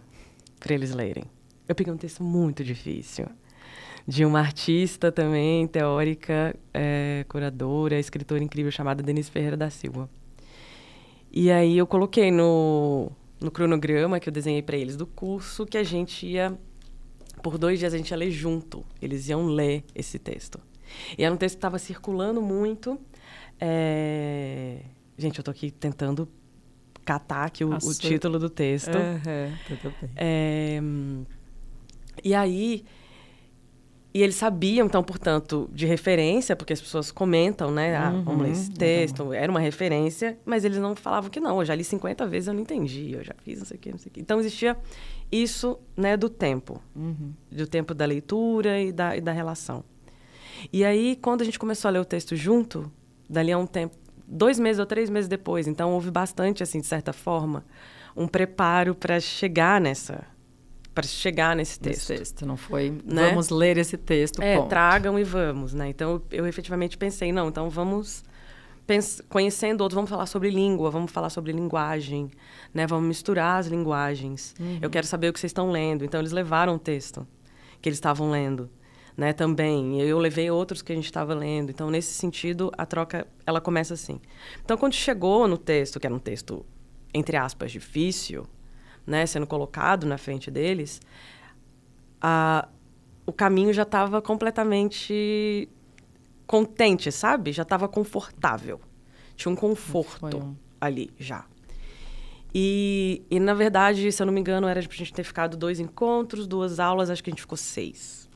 [0.59, 1.25] para eles lerem.
[1.67, 3.25] Eu peguei um texto muito difícil
[4.07, 10.09] de uma artista também, teórica, é, curadora, escritora incrível chamada Denise Ferreira da Silva.
[11.31, 15.77] E aí eu coloquei no, no cronograma que eu desenhei para eles do curso que
[15.77, 16.57] a gente ia
[17.41, 18.85] por dois dias a gente ia ler junto.
[19.01, 20.59] Eles iam ler esse texto.
[21.17, 22.99] E era um texto que estava circulando muito.
[23.59, 24.81] É...
[25.17, 26.27] Gente, eu estou aqui tentando
[27.03, 28.95] catar aqui o, o título do texto.
[28.95, 30.09] Uhum, tudo bem.
[30.15, 30.79] É,
[32.23, 32.85] e aí,
[34.13, 37.95] e eles sabiam, então, portanto, de referência, porque as pessoas comentam, né?
[37.95, 39.33] Ah, uhum, vamos ler esse texto, uhum.
[39.33, 41.59] era uma referência, mas eles não falavam que não.
[41.59, 43.91] Eu já li 50 vezes, eu não entendi, eu já fiz não sei o quê,
[43.91, 44.19] não sei o quê.
[44.19, 44.77] Então, existia
[45.31, 46.81] isso, né, do tempo.
[46.93, 47.31] Uhum.
[47.49, 49.81] Do tempo da leitura e da, e da relação.
[50.73, 52.91] E aí, quando a gente começou a ler o texto junto,
[53.29, 53.95] dali a um tempo,
[54.27, 55.67] dois meses ou três meses depois.
[55.67, 57.63] Então, houve bastante, assim, de certa forma,
[58.13, 60.25] um preparo para chegar nessa
[60.93, 62.09] para chegar nesse texto.
[62.09, 63.29] Nesse texto, não foi né?
[63.29, 64.69] vamos ler esse texto, É, ponto.
[64.69, 65.89] tragam e vamos, né?
[65.89, 68.23] Então, eu, eu efetivamente pensei, não, então vamos
[69.29, 72.29] conhecendo outros, vamos falar sobre língua, vamos falar sobre linguagem,
[72.73, 72.85] né?
[72.85, 74.53] Vamos misturar as linguagens.
[74.59, 74.79] Uhum.
[74.81, 76.03] Eu quero saber o que vocês estão lendo.
[76.03, 77.25] Então, eles levaram o texto
[77.81, 78.69] que eles estavam lendo
[79.15, 80.01] né, também.
[80.01, 81.69] Eu levei outros que a gente estava lendo.
[81.69, 84.19] Então, nesse sentido, a troca ela começa assim.
[84.63, 86.65] Então, quando chegou no texto, que era um texto
[87.13, 88.47] entre aspas difícil,
[89.05, 91.01] né, sendo colocado na frente deles,
[92.21, 92.67] a,
[93.25, 95.69] o caminho já estava completamente
[96.45, 97.51] contente, sabe?
[97.51, 98.79] Já estava confortável.
[99.35, 100.55] Tinha um conforto um...
[100.79, 101.45] ali já.
[102.53, 105.55] E, e, na verdade, se eu não me engano, era para a gente ter ficado
[105.55, 108.29] dois encontros, duas aulas, acho que a gente ficou seis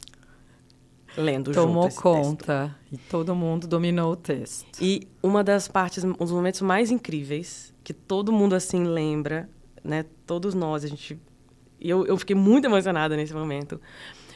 [1.17, 4.67] lendo Tomou conta e todo mundo dominou o texto.
[4.81, 9.49] E uma das partes, um dos momentos mais incríveis que todo mundo assim lembra,
[9.85, 10.05] né?
[10.25, 11.19] Todos nós, a gente
[11.79, 13.79] eu, eu fiquei muito emocionada nesse momento.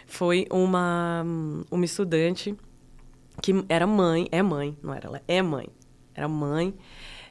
[0.05, 1.25] Foi uma
[1.69, 2.55] uma estudante
[3.41, 5.67] que era mãe, é mãe, não era ela, é mãe.
[6.13, 6.73] Era mãe.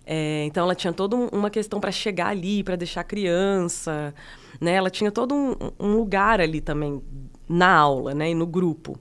[0.06, 4.14] É, então ela tinha toda uma questão para chegar ali, para deixar criança,
[4.60, 4.72] né?
[4.72, 7.02] Ela tinha todo um, um lugar ali também
[7.48, 8.30] na aula, né?
[8.30, 8.98] E no grupo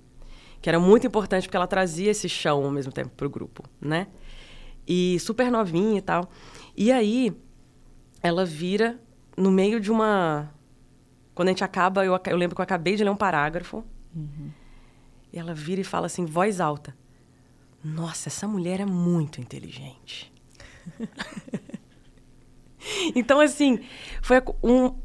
[0.62, 3.64] que era muito importante porque ela trazia esse chão ao mesmo tempo para o grupo,
[3.80, 4.08] né?
[4.86, 6.30] E super novinha e tal.
[6.76, 7.34] E aí
[8.22, 9.00] ela vira
[9.38, 10.52] no meio de uma
[11.38, 13.84] quando a gente acaba, eu, eu lembro que eu acabei de ler um parágrafo.
[14.16, 14.50] Uhum.
[15.32, 16.98] E ela vira e fala assim, voz alta:
[17.84, 20.34] Nossa, essa mulher é muito inteligente.
[23.14, 23.82] então, assim,
[24.20, 24.96] foi um,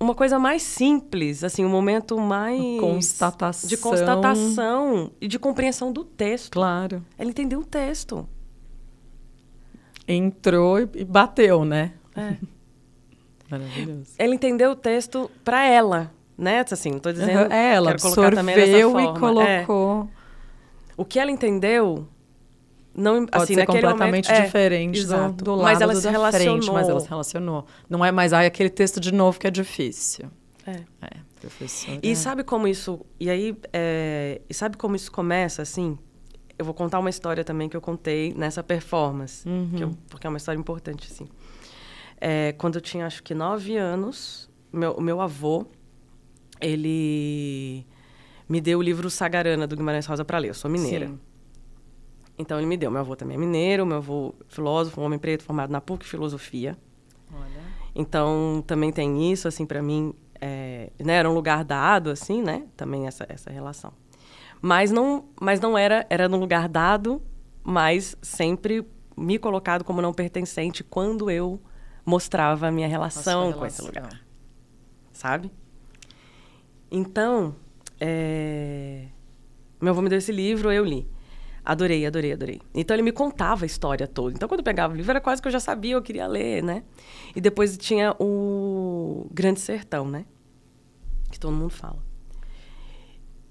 [0.00, 3.68] uma coisa mais simples, assim, um momento mais constatação.
[3.68, 6.52] de constatação e de compreensão do texto.
[6.52, 7.04] Claro.
[7.18, 8.26] Ela entendeu o texto.
[10.06, 11.92] Entrou e bateu, né?
[12.16, 12.38] É.
[13.50, 14.10] Maravilhoso.
[14.18, 16.64] Ela entendeu o texto para ela, né?
[16.70, 17.46] Assim, não tô dizendo.
[17.46, 17.52] Uhum.
[17.52, 20.08] É, ela absorveu e colocou.
[20.14, 20.18] É.
[20.96, 22.06] O que ela entendeu
[22.94, 26.54] não Pode assim, ser completamente momento, é, diferente do, do, lado mas ela se relacionou.
[26.56, 27.66] frente, mas ela se relacionou.
[27.88, 30.26] Não é mais ah, aquele texto de novo que é difícil.
[30.66, 30.80] É.
[31.02, 31.98] é professor.
[32.02, 33.00] E sabe como isso.
[33.20, 35.96] E aí, é, e sabe como isso começa, assim?
[36.58, 39.78] Eu vou contar uma história também que eu contei nessa performance, uhum.
[39.78, 41.28] eu, porque é uma história importante, assim.
[42.20, 45.66] É, quando eu tinha, acho que, nove anos, meu, o meu avô,
[46.60, 47.86] ele
[48.48, 50.48] me deu o livro Sagarana, do Guimarães Rosa, para ler.
[50.48, 51.08] Eu sou mineira.
[51.08, 51.20] Sim.
[52.38, 52.90] Então ele me deu.
[52.90, 56.76] Meu avô também é mineiro, meu avô filósofo, um homem preto formado na PUC Filosofia.
[57.32, 57.62] Olha.
[57.94, 62.66] Então também tem isso, assim, para mim, é, né, era um lugar dado, assim, né?
[62.76, 63.92] Também essa, essa relação.
[64.62, 67.20] Mas não, mas não era, era num lugar dado,
[67.62, 71.60] mas sempre me colocado como não pertencente quando eu
[72.08, 74.24] mostrava a minha relação, com esse lugar.
[75.12, 75.52] Sabe?
[76.90, 77.54] Então,
[78.00, 79.08] é...
[79.78, 81.06] meu avô me deu esse livro, eu li.
[81.62, 82.62] Adorei, adorei, adorei.
[82.74, 84.34] Então ele me contava a história toda.
[84.34, 86.62] Então quando eu pegava o livro era quase que eu já sabia, eu queria ler,
[86.62, 86.82] né?
[87.36, 90.24] E depois tinha o Grande Sertão, né?
[91.30, 92.02] Que todo mundo fala.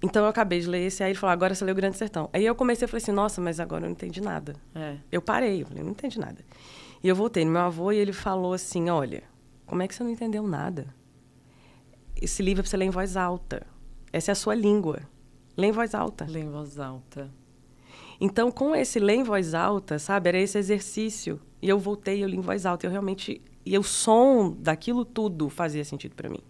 [0.01, 2.27] Então eu acabei de ler esse, aí ele falou, agora você leu o Grande Sertão.
[2.33, 4.55] Aí eu comecei a falar assim, nossa, mas agora eu não entendi nada.
[4.73, 4.97] É.
[5.11, 6.43] Eu parei, eu falei, não entendi nada.
[7.03, 9.23] E eu voltei no meu avô e ele falou assim, olha,
[9.65, 10.93] como é que você não entendeu nada?
[12.19, 13.65] Esse livro é pra você ler em voz alta.
[14.11, 15.01] Essa é a sua língua.
[15.55, 16.25] Lê em voz alta.
[16.27, 17.29] Lê em voz alta.
[18.19, 21.39] Então, com esse ler em voz alta, sabe, era esse exercício.
[21.61, 22.87] E eu voltei, eu li em voz alta.
[22.87, 23.41] Eu realmente.
[23.65, 26.41] E o som daquilo tudo fazia sentido para mim.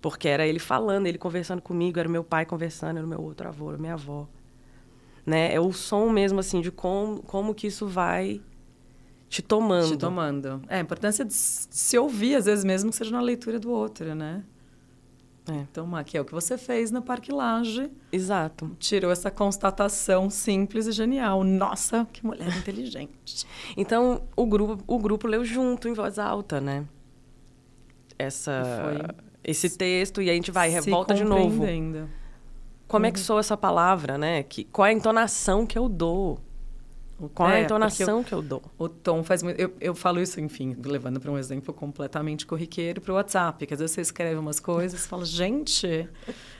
[0.00, 3.48] Porque era ele falando, ele conversando comigo, era meu pai conversando, era o meu outro
[3.48, 4.26] avô, era a minha avó.
[5.24, 5.54] Né?
[5.54, 8.40] É o som mesmo, assim, de como, como que isso vai
[9.32, 9.88] te tomando.
[9.88, 10.62] Te tomando.
[10.68, 14.14] É, a importância de se ouvir, às vezes, mesmo que seja na leitura do outro,
[14.14, 14.44] né?
[15.48, 15.54] É.
[15.54, 17.90] Então, que é o que você fez na Parque Laje.
[18.12, 18.70] Exato.
[18.78, 21.42] Tirou essa constatação simples e genial.
[21.42, 23.46] Nossa, que mulher inteligente.
[23.74, 26.84] Então, o grupo, o grupo leu junto, em voz alta, né?
[28.18, 31.64] Essa, esse texto, e a gente vai, revolta de novo.
[32.86, 33.08] Como uhum.
[33.08, 33.24] é que uhum.
[33.24, 34.42] soa essa palavra, né?
[34.42, 36.38] Que, qual é a entonação que eu dou?
[37.34, 38.62] Qual é, a entonação eu, que eu dou?
[38.78, 39.60] O tom faz muito.
[39.60, 43.72] Eu, eu falo isso, enfim, levando para um exemplo completamente corriqueiro para o WhatsApp, que
[43.72, 45.86] às vezes você escreve umas coisas e fala, gente.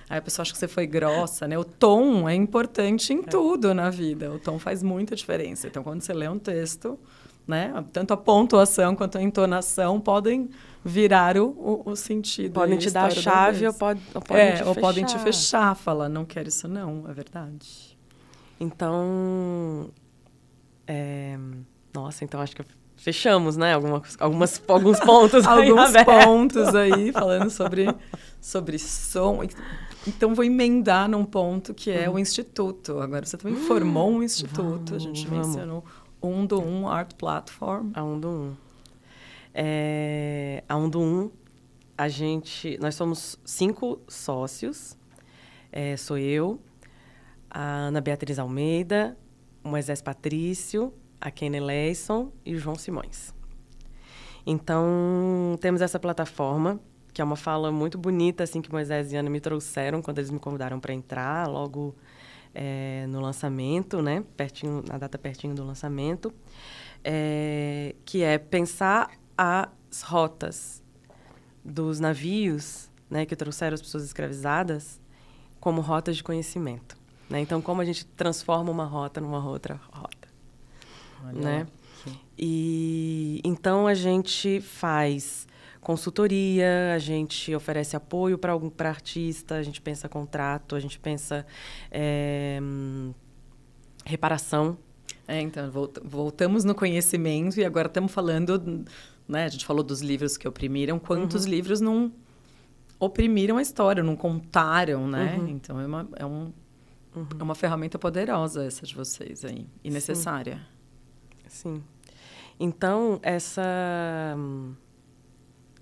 [0.08, 1.58] Aí a pessoa acha que você foi grossa, né?
[1.58, 3.22] O tom é importante em é.
[3.22, 4.30] tudo na vida.
[4.30, 5.66] O tom faz muita diferença.
[5.66, 6.98] Então, quando você lê um texto,
[7.46, 7.72] né?
[7.92, 10.48] Tanto a pontuação quanto a entonação podem
[10.84, 12.54] virar o, o, o sentido.
[12.54, 15.74] Podem te dar a chave ou, pode, ou podem é, te ou podem te fechar.
[15.74, 17.96] Falar, não quero isso não, é verdade.
[18.60, 19.90] Então,
[20.92, 21.38] é...
[21.94, 22.64] Nossa, então acho que
[22.96, 23.74] fechamos, né?
[23.74, 27.86] Algumas, algumas, alguns pontos Alguns pontos aí, falando sobre,
[28.40, 29.40] sobre som.
[30.06, 32.16] Então, vou emendar num ponto que é uhum.
[32.16, 32.98] o Instituto.
[32.98, 34.62] Agora, você também formou um Instituto.
[34.62, 35.46] Vamos, a gente vamos.
[35.48, 35.84] mencionou
[36.22, 37.90] um do Um Art Platform.
[37.94, 38.56] A Um do Um.
[39.54, 41.30] É, a Um do Um,
[41.96, 42.78] a gente...
[42.80, 44.96] Nós somos cinco sócios.
[45.70, 46.60] É, sou eu,
[47.50, 49.16] a Ana Beatriz Almeida,
[49.62, 53.34] Moisés Patrício, a Kenny Leison e o João Simões.
[54.46, 56.80] Então, temos essa plataforma,
[57.12, 60.30] que é uma fala muito bonita, assim, que Moisés e Ana me trouxeram quando eles
[60.30, 61.94] me convidaram para entrar, logo
[62.54, 64.24] é, no lançamento, né?
[64.36, 66.32] Pertinho, na data pertinho do lançamento,
[67.04, 70.82] é, que é pensar as rotas
[71.64, 75.00] dos navios, né, que trouxeram as pessoas escravizadas,
[75.60, 76.96] como rotas de conhecimento.
[77.32, 77.40] Né?
[77.40, 80.28] Então, como a gente transforma uma rota numa outra rota.
[81.24, 81.66] Olha né?
[82.38, 85.46] E então a gente faz
[85.80, 90.98] consultoria, a gente oferece apoio para algum para artista, a gente pensa contrato, a gente
[90.98, 91.46] pensa
[91.90, 92.60] é,
[94.04, 94.76] reparação.
[95.26, 95.70] É, então
[96.04, 98.84] voltamos no conhecimento e agora estamos falando,
[99.26, 99.44] né?
[99.44, 101.50] A gente falou dos livros que oprimiram, quantos uhum.
[101.50, 102.12] livros não
[103.00, 105.38] oprimiram a história, não contaram, né?
[105.38, 105.48] Uhum.
[105.48, 106.52] Então é, uma, é um
[107.14, 107.26] Uhum.
[107.38, 110.60] É uma ferramenta poderosa essa de vocês aí, e necessária.
[111.46, 111.82] Sim.
[112.58, 113.62] Então, essa.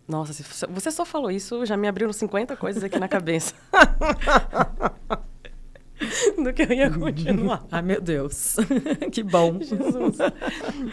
[0.09, 0.33] Nossa,
[0.69, 3.55] você só falou isso, já me abriram 50 coisas aqui na cabeça.
[6.43, 7.65] Do que eu ia continuar.
[7.71, 8.57] Ai, meu Deus.
[9.13, 9.61] que bom.
[9.61, 10.17] Jesus.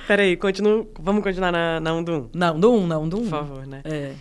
[0.05, 2.29] Peraí, continuo, vamos continuar na, na 1 do 1.
[2.33, 3.21] Na 1 do 1, na 1 do 1.
[3.21, 3.81] Por favor, né?
[3.85, 4.13] É.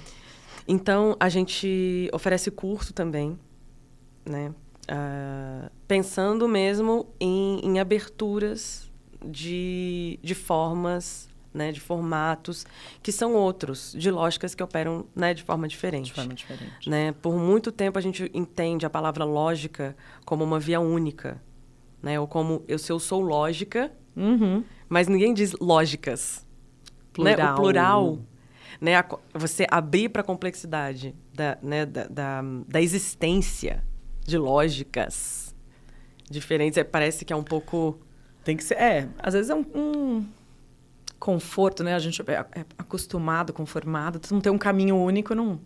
[0.69, 3.39] Então, a gente oferece curso também,
[4.25, 4.55] né?
[4.89, 8.89] Uh, pensando mesmo em, em aberturas
[9.25, 12.65] de, de formas, né, de formatos
[13.03, 16.07] que são outros, de lógicas que operam né, de forma diferente.
[16.07, 16.89] De forma diferente.
[16.89, 17.13] Né?
[17.13, 21.43] Por muito tempo a gente entende a palavra lógica como uma via única,
[22.01, 22.21] né?
[22.21, 24.63] ou como eu, se eu sou lógica, uhum.
[24.89, 26.47] mas ninguém diz lógicas.
[27.13, 27.37] Plural.
[27.37, 27.53] Né?
[27.53, 28.19] O plural
[28.81, 33.83] né, a, você abrir para a complexidade da, né, da, da, da existência
[34.27, 35.55] de lógicas
[36.31, 36.77] diferentes.
[36.77, 37.99] É, parece que é um pouco.
[38.45, 38.75] Tem que ser.
[38.75, 40.27] É, às vezes é um, um
[41.19, 41.95] conforto, né?
[41.95, 44.21] A gente é, é acostumado, conformado.
[44.31, 45.61] Não tem um caminho único, não.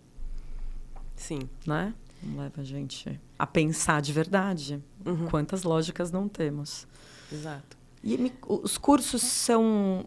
[1.16, 1.48] Sim.
[1.66, 1.94] Né?
[2.22, 4.82] Não leva a gente a pensar de verdade.
[5.04, 5.26] Uhum.
[5.26, 6.86] Quantas lógicas não temos.
[7.32, 7.78] Exato.
[8.02, 10.06] E me, os cursos são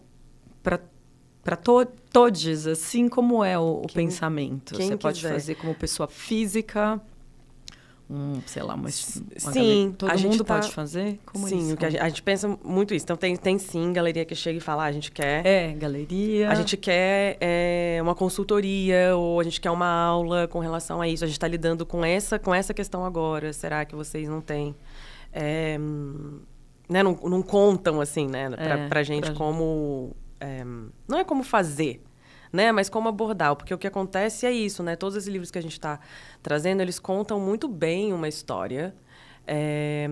[0.61, 0.79] para
[1.43, 4.75] para to todos, assim como é o, o quem, pensamento.
[4.75, 4.97] Quem Você quiser.
[4.97, 7.01] pode fazer como pessoa física,
[8.09, 10.55] um, sei lá, uma, uma sim, todo mundo tá...
[10.55, 11.19] pode fazer?
[11.25, 11.73] Como sim, isso?
[11.73, 13.05] O que a, gente, a gente pensa muito isso.
[13.05, 15.45] Então tem, tem sim galeria que chega e fala, ah, a gente quer.
[15.45, 16.49] É, galeria.
[16.49, 21.07] A gente quer é, uma consultoria ou a gente quer uma aula com relação a
[21.07, 21.23] isso.
[21.23, 23.51] A gente está lidando com essa, com essa questão agora.
[23.53, 24.75] Será que vocês não têm?
[25.31, 25.77] É,
[26.89, 28.49] né, não, não contam, assim, né?
[28.49, 30.15] Para É, pra gente pra- como...
[30.39, 30.63] é,
[31.07, 32.03] não é como fazer,
[32.51, 32.71] né?
[32.71, 33.55] Mas como abordar.
[33.55, 34.95] Porque o que acontece é isso, né?
[34.95, 35.99] Todos esses livros que a gente está
[36.43, 38.93] trazendo, eles contam muito bem uma história
[39.47, 40.07] é,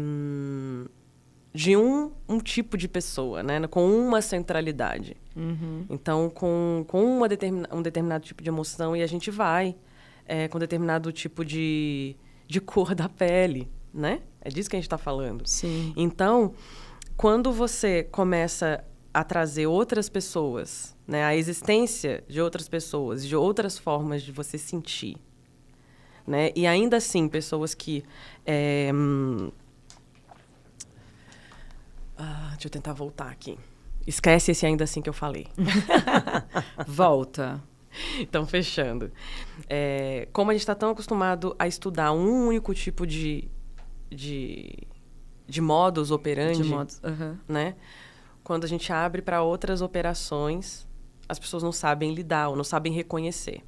[1.53, 3.67] de um, um tipo de pessoa, né?
[3.67, 5.17] Com uma centralidade.
[5.35, 5.85] Uhum.
[5.89, 9.75] Então, com, com uma determina, um determinado tipo de emoção, e a gente vai
[10.25, 12.15] é, com determinado tipo de,
[12.47, 14.21] de cor da pele, né?
[14.39, 15.45] É disso que a gente está falando.
[15.45, 15.93] Sim.
[15.95, 16.53] Então,
[17.17, 23.77] quando você começa a trazer outras pessoas, né, a existência de outras pessoas, de outras
[23.77, 25.17] formas de você sentir,
[26.25, 28.03] né, e ainda assim pessoas que
[28.45, 29.51] é, hum,
[32.17, 33.57] ah, deixa eu tentar voltar aqui.
[34.05, 35.47] Esquece esse ainda assim que eu falei.
[36.87, 37.61] Volta.
[38.19, 39.11] Então, fechando.
[39.67, 43.49] É, como a gente está tão acostumado a estudar um único tipo de,
[44.09, 44.77] de,
[45.47, 46.93] de modus operandi, De modo.
[47.03, 47.39] Aham.
[47.47, 47.75] né?
[48.43, 50.87] Quando a gente abre para outras operações,
[51.27, 53.63] as pessoas não sabem lidar ou não sabem reconhecer,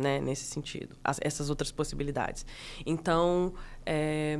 [0.00, 0.20] né?
[0.20, 2.46] Nesse sentido, as- essas outras possibilidades.
[2.86, 3.52] Então,
[3.84, 4.36] é,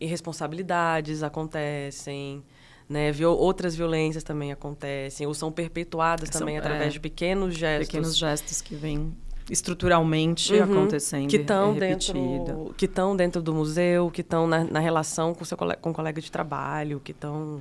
[0.00, 2.42] irresponsabilidades acontecem,
[2.88, 3.10] né?
[3.12, 7.88] Viol- outras violências também acontecem ou são perpetuadas São- também é, através de pequenos gestos.
[7.88, 9.14] Pequenos gestos que vêm
[9.50, 10.62] estruturalmente Uhum.
[10.62, 11.28] acontecendo.
[11.28, 12.18] que estão repetido.
[12.18, 15.92] dentro que estão dentro do museu que estão na, na relação com seu cole- com
[15.92, 17.60] colega de trabalho que estão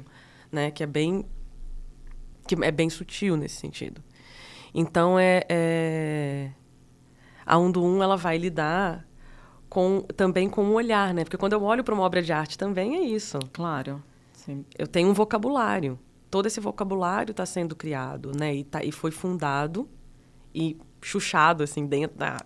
[0.50, 1.26] né que é bem
[2.48, 4.02] que é bem sutil nesse sentido
[4.74, 6.52] então é, é
[7.46, 9.08] a um do um ela vai lidar
[9.70, 12.58] com também com o olhar né porque quando eu olho para uma obra de arte
[12.58, 14.02] também é isso Claro.
[14.34, 14.66] Sim.
[14.78, 15.98] eu tenho um vocabulário.
[16.30, 18.54] Todo esse vocabulário está sendo criado, né?
[18.54, 19.88] E, tá, e foi fundado
[20.54, 22.38] e chuchado, assim, dentro da,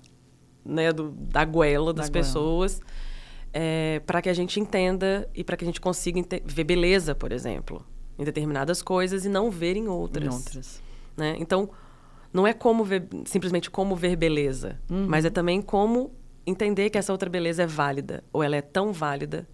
[0.63, 2.23] né, do, da goela das goela.
[2.23, 2.81] pessoas,
[4.05, 7.83] para que a gente entenda e para que a gente consiga ver beleza, por exemplo,
[8.19, 10.33] em determinadas coisas e não ver em outras.
[10.33, 10.83] Em outras.
[11.15, 11.35] né?
[11.39, 11.69] Então,
[12.33, 15.05] não é como ver, simplesmente como ver beleza, Uhum.
[15.07, 16.11] mas é também como
[16.45, 19.47] entender que essa outra beleza é válida, ou ela é tão válida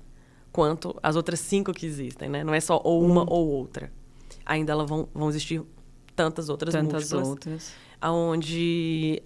[0.51, 2.43] quanto as outras cinco que existem, né?
[2.43, 3.91] Não é só ou uma ou outra.
[4.45, 5.61] Ainda elas vão, vão existir
[6.15, 7.73] tantas outras Tantas múltiplas, outras.
[7.99, 9.21] aonde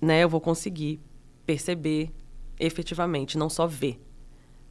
[0.00, 1.00] né, eu vou conseguir
[1.46, 2.10] perceber
[2.58, 4.00] efetivamente, não só ver,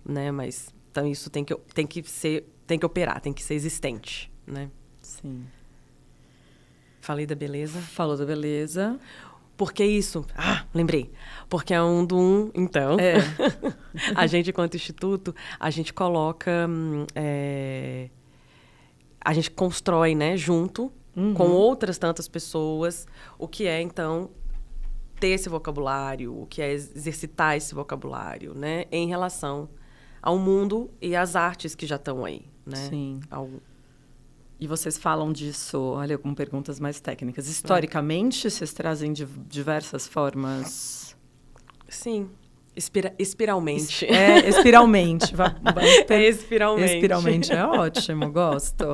[0.06, 0.32] né?
[0.32, 4.32] Mas então isso tem que tem que ser tem que operar, tem que ser existente,
[4.48, 4.70] né?
[5.02, 5.44] Sim.
[7.04, 7.80] Falei da beleza.
[7.82, 8.98] Falou da beleza.
[9.58, 10.26] Por que isso?
[10.38, 11.12] Ah, lembrei.
[11.50, 12.96] Porque é um do um, então.
[12.98, 13.16] É.
[14.16, 16.66] a gente, enquanto instituto, a gente coloca.
[16.70, 18.10] hum, é,
[19.20, 21.34] a gente constrói, né, junto Uhum.
[21.36, 23.06] com outras tantas pessoas,
[23.38, 24.32] o que é, então,
[25.20, 29.70] ter esse vocabulário, o que é ex- exercitar esse vocabulário, né, em relação
[30.22, 32.78] ao mundo e às artes que já estão aí, né?
[32.90, 33.20] Sim.
[33.30, 33.48] Ao-
[34.64, 37.50] E vocês falam disso, olha, com perguntas mais técnicas.
[37.50, 41.18] Historicamente, vocês trazem de diversas formas.
[41.90, 42.30] Sim.
[42.74, 44.06] Espira- espiralmente.
[44.06, 45.36] É, espiralmente.
[45.36, 46.94] Vai- vai- É espiralmente.
[46.94, 48.86] Espiralmente é ótimo, gosto.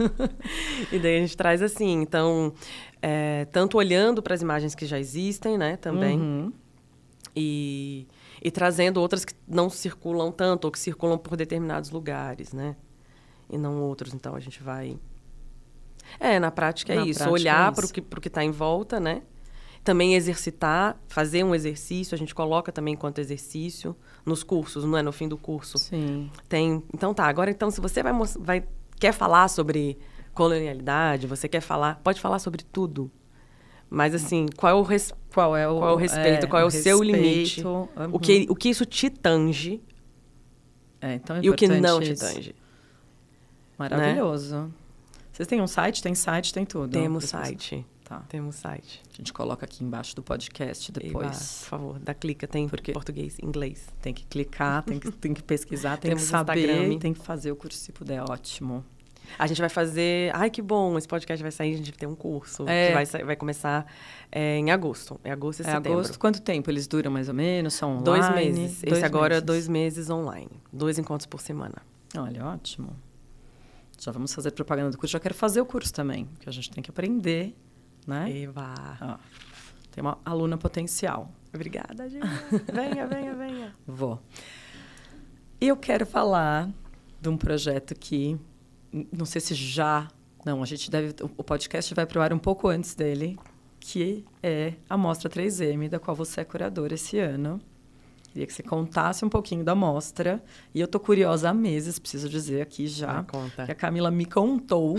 [0.90, 2.54] E daí a gente traz assim, então,
[3.02, 6.52] é, tanto olhando para as imagens que já existem, né, também, Uhum.
[7.36, 8.06] e,
[8.42, 12.74] e trazendo outras que não circulam tanto, ou que circulam por determinados lugares, né,
[13.50, 14.14] e não outros.
[14.14, 14.98] Então a gente vai.
[16.18, 17.84] É, na prática é Na isso, prática olhar é para
[18.18, 19.22] o que está em volta, né?
[19.84, 25.02] Também exercitar, fazer um exercício, a gente coloca também enquanto exercício nos cursos, não é?
[25.02, 25.78] No fim do curso.
[25.78, 26.30] Sim.
[26.48, 26.82] Tem.
[26.92, 28.64] Então tá, agora então, se você vai, vai
[28.98, 29.96] quer falar sobre
[30.34, 33.10] colonialidade, você quer falar, pode falar sobre tudo.
[33.90, 36.64] Mas assim, qual é o, res- Qual é o, qual é o respeito, qual é
[36.64, 37.62] o seu limite?
[37.62, 38.18] respeito, o, uhum.
[38.18, 39.80] que, o que isso te tange
[41.00, 42.22] É, então é e o que não te isso.
[42.22, 42.54] tange.
[43.78, 44.72] Maravilhoso.
[45.38, 46.02] Vocês têm um site?
[46.02, 46.90] Tem site, tem tudo.
[46.90, 47.86] Temos site.
[48.02, 48.24] Tá.
[48.28, 49.00] Temos site.
[49.14, 51.60] A gente coloca aqui embaixo do podcast Eba, depois.
[51.60, 53.86] por favor, dá clica, tem Porque- português, inglês.
[54.02, 56.98] Tem que clicar, tem que, tem que pesquisar, tem Temos que saber, Instagram.
[56.98, 58.84] tem que fazer o curso se puder, ótimo.
[59.38, 60.34] A gente vai fazer.
[60.34, 60.98] Ai, que bom!
[60.98, 62.68] Esse podcast vai sair, a gente ter um curso.
[62.68, 62.88] É.
[62.88, 63.86] Que vai, vai começar
[64.32, 65.20] é, em agosto.
[65.22, 65.92] É agosto e É setembro.
[65.92, 67.74] agosto, quanto tempo eles duram mais ou menos?
[67.74, 68.02] São online?
[68.02, 68.82] Dois meses.
[68.82, 69.44] Esse agora, meses.
[69.44, 70.50] dois meses online.
[70.72, 71.76] Dois encontros por semana.
[72.16, 72.90] Olha, ótimo.
[73.98, 75.12] Já vamos fazer propaganda do curso.
[75.12, 77.54] Já quero fazer o curso também, porque a gente tem que aprender,
[78.06, 78.30] né?
[78.42, 78.74] Eva.
[79.00, 79.16] Ó,
[79.90, 81.32] tem uma aluna potencial.
[81.52, 82.26] Obrigada, gente.
[82.72, 83.74] venha, venha, venha.
[83.86, 84.20] Vou.
[85.60, 86.70] E eu quero falar
[87.20, 88.38] de um projeto que,
[89.12, 90.06] não sei se já.
[90.44, 91.14] Não, a gente deve.
[91.36, 93.36] O podcast vai pro ar um pouco antes dele.
[93.80, 97.60] que é a Mostra 3M, da qual você é curadora esse ano.
[98.38, 100.40] Queria que você contasse um pouquinho da mostra.
[100.72, 103.64] E eu tô curiosa há meses, preciso dizer aqui já, conta.
[103.64, 104.96] que a Camila me contou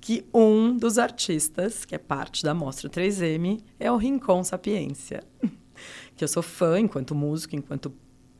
[0.00, 5.22] que um dos artistas, que é parte da Mostra 3M, é o Rincon Sapiência.
[6.16, 7.90] Que eu sou fã enquanto músico, enquanto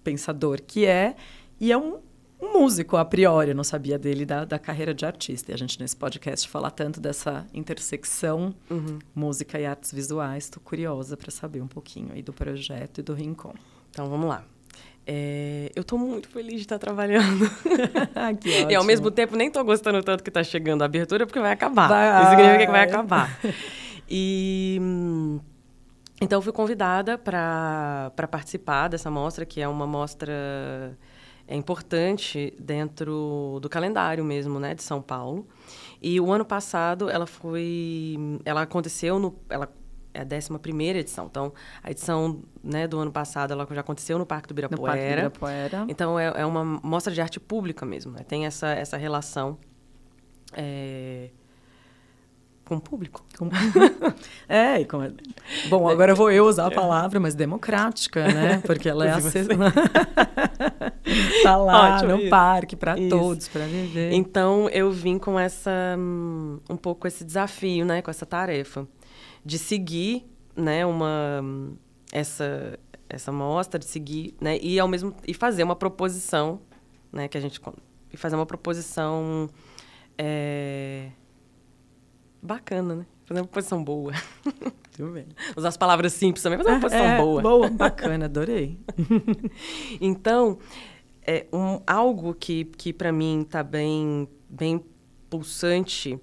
[0.05, 1.17] pensador que é,
[1.59, 1.99] e é um,
[2.41, 5.51] um músico a priori, eu não sabia dele da, da carreira de artista.
[5.51, 8.99] E a gente nesse podcast fala tanto dessa intersecção Uhum.
[9.15, 10.45] música e artes visuais.
[10.45, 13.55] Estou curiosa para saber um pouquinho aí do projeto e do Rincon.
[14.01, 14.43] Então, vamos lá.
[15.07, 17.51] É, eu tô muito feliz de estar trabalhando.
[18.41, 21.39] que E ao mesmo tempo nem tô gostando tanto que tá chegando a abertura, porque
[21.39, 21.87] vai acabar.
[21.87, 22.23] Vai.
[22.23, 23.39] Isso significa que vai acabar.
[24.13, 24.77] E
[26.21, 30.99] então eu fui convidada para participar dessa mostra, que é uma mostra
[31.47, 35.47] é importante dentro do calendário mesmo, né, de São Paulo.
[36.03, 39.73] E o ano passado ela foi, ela aconteceu no, ela
[40.13, 41.27] é a 11 primeira edição.
[41.27, 41.53] Então,
[41.83, 44.83] a edição, né, do ano passado ela já aconteceu no Parque do no Parque do
[44.83, 45.13] Ibirapuera.
[45.13, 45.87] Ibirapuera.
[45.89, 48.21] Então é, é uma mostra de arte pública mesmo, né?
[48.27, 49.57] Tem essa, essa relação
[50.53, 51.31] é,
[52.65, 53.25] com o público.
[53.39, 53.49] Com-
[54.49, 54.99] é, e com...
[55.69, 58.63] bom, agora vou eu usar a palavra, mas democrática, né?
[58.67, 59.59] Porque ela é acessível.
[61.43, 62.31] tá lá Ótimo, no isso.
[62.31, 64.13] parque para todos, para viver.
[64.13, 68.87] Então eu vim com essa hum, um pouco esse desafio, né, com essa tarefa
[69.45, 70.25] de seguir,
[70.57, 71.43] né, uma
[72.13, 72.79] essa
[73.09, 76.61] essa mostra de seguir, né, e ao mesmo e fazer uma proposição,
[77.13, 77.61] né, que a gente
[78.13, 79.49] e fazer uma proposição
[80.19, 81.11] é,
[82.43, 83.07] bacana, né?
[83.25, 84.13] Fazer uma proposição boa.
[84.99, 85.27] Bem.
[85.57, 87.41] Usar as palavras simples também, fazer uma proposição é, boa.
[87.41, 88.79] Boa, bacana, adorei.
[90.01, 90.59] Então,
[91.27, 94.85] é um, algo que, que para mim está bem, bem
[95.31, 96.19] pulsante,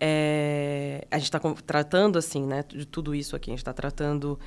[0.00, 3.50] é, a gente está tratando, assim, né, de tudo isso aqui.
[3.50, 4.38] A gente está tratando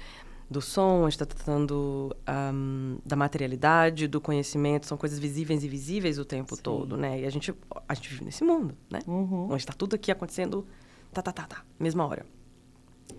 [0.49, 4.87] do som, a gente está tratando ahm, da materialidade, do conhecimento.
[4.87, 6.61] São coisas visíveis e invisíveis o tempo Sim.
[6.63, 7.21] todo, né?
[7.21, 7.53] E a gente,
[7.87, 8.99] a gente vive nesse mundo, né?
[9.05, 9.45] Uhum.
[9.45, 10.65] Onde está tudo aqui acontecendo,
[11.13, 12.25] tá, tá, tá, tá, mesma hora.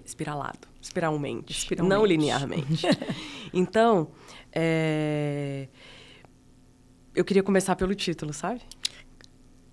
[0.04, 1.94] Espiralado, espiralmente, Espiralmente.
[1.96, 2.86] não linearmente.
[3.54, 4.08] então,
[4.52, 5.68] é,
[7.14, 8.60] eu queria começar pelo título, sabe?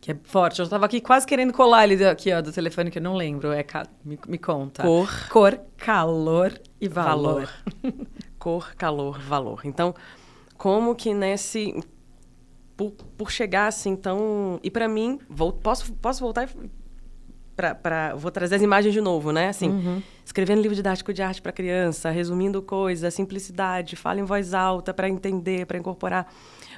[0.02, 0.60] Que é forte.
[0.60, 3.52] Eu estava aqui quase querendo colar ele aqui, ó, do telefone que eu não lembro.
[3.52, 3.64] É,
[4.04, 4.82] me, me conta.
[4.84, 7.46] Cor, Cor, calor e valor.
[7.46, 7.50] valor.
[8.40, 9.62] Cor, calor, valor.
[9.64, 9.94] Então,
[10.58, 11.80] como que nesse
[12.76, 16.50] por, por chegar assim tão e para mim, vou, posso posso voltar
[17.56, 19.50] para para vou trazer as imagens de novo, né?
[19.50, 20.02] Assim, Uhum.
[20.26, 25.08] escrevendo livro didático de arte para criança, resumindo coisas, simplicidade, fala em voz alta para
[25.08, 26.34] entender, para incorporar,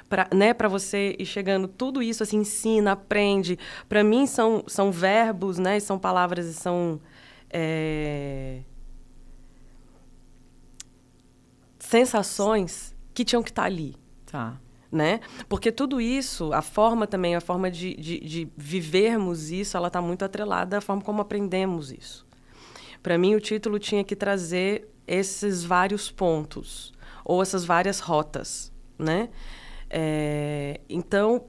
[0.08, 3.58] para né, você ir chegando tudo isso assim ensina, aprende.
[3.88, 5.78] Para mim são são verbos, né?
[5.80, 7.00] São palavras e são
[7.50, 8.60] é,
[11.78, 13.96] sensações que tinham que estar ali
[14.26, 14.58] Tá.
[14.90, 15.20] né?
[15.48, 20.02] Porque tudo isso, a forma também, a forma de, de, de vivermos isso, ela está
[20.02, 22.26] muito atrelada à forma como aprendemos isso.
[23.00, 26.92] Para mim, o título tinha que trazer esses vários pontos,
[27.24, 29.28] ou essas várias rotas, né?
[29.96, 31.44] É, então,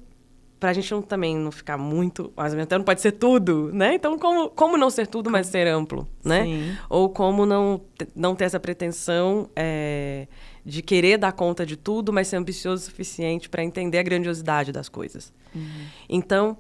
[0.59, 2.31] para a gente não, também não ficar muito...
[2.35, 3.95] Mas então não pode ser tudo, né?
[3.95, 6.43] Então, como, como não ser tudo, mas ser amplo, né?
[6.43, 6.77] Sim.
[6.87, 7.81] Ou como não,
[8.15, 10.27] não ter essa pretensão é,
[10.63, 14.71] de querer dar conta de tudo, mas ser ambicioso o suficiente para entender a grandiosidade
[14.71, 15.33] das coisas.
[16.07, 16.55] Então,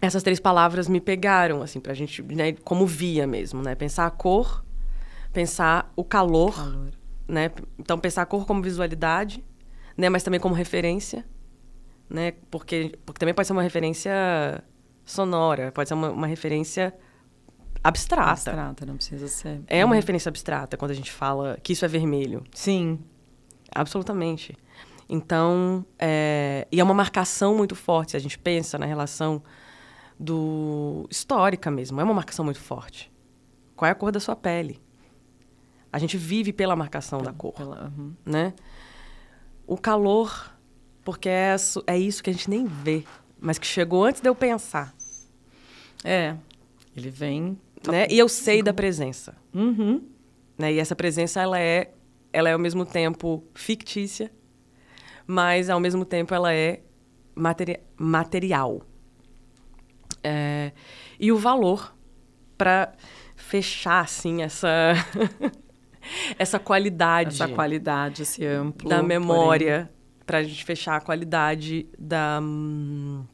[0.00, 3.74] essas três palavras me pegaram, assim, pra gente, né, como via mesmo, né?
[3.74, 4.64] Pensar a cor,
[5.32, 6.88] pensar o calor, Calor.
[7.28, 7.50] né?
[7.78, 9.44] Então, pensar a cor como visualidade,
[9.96, 10.08] né?
[10.08, 11.24] Mas também como referência,
[12.08, 12.32] né?
[12.50, 14.12] Porque, porque também pode ser uma referência
[15.04, 16.94] sonora, pode ser uma, uma referência
[17.82, 18.30] abstrata.
[18.30, 19.62] Abstrata, não precisa ser.
[19.66, 22.42] É uma referência abstrata quando a gente fala que isso é vermelho.
[22.52, 22.98] Sim.
[23.72, 24.56] Absolutamente.
[25.08, 29.42] Então, é, e é uma marcação muito forte, se a gente pensa na relação
[30.18, 33.12] do histórica mesmo, é uma marcação muito forte.
[33.76, 34.82] Qual é a cor da sua pele?
[35.92, 38.14] A gente vive pela marcação da cor, Pela- uhum.
[38.24, 38.52] né?
[39.66, 40.52] O calor,
[41.04, 43.04] porque é isso, é isso que a gente nem vê,
[43.40, 44.94] mas que chegou antes de eu pensar,
[46.04, 46.36] É.
[46.96, 47.58] Ele vem.
[47.86, 48.06] né?
[48.08, 49.34] E eu sei da presença.
[49.54, 50.02] Uhum.
[50.56, 50.72] né?
[50.72, 51.90] E essa presença ela é,
[52.32, 54.30] ela é ao mesmo tempo fictícia,
[55.26, 56.80] mas ao mesmo tempo ela é
[57.34, 58.80] materi material.
[60.22, 60.72] É,
[61.20, 61.94] e o valor
[62.56, 62.92] para
[63.36, 64.68] fechar assim essa
[66.38, 68.88] essa qualidade Essa qualidade, esse amplo.
[68.88, 69.90] da memória
[70.24, 73.24] para a gente fechar a qualidade da hum,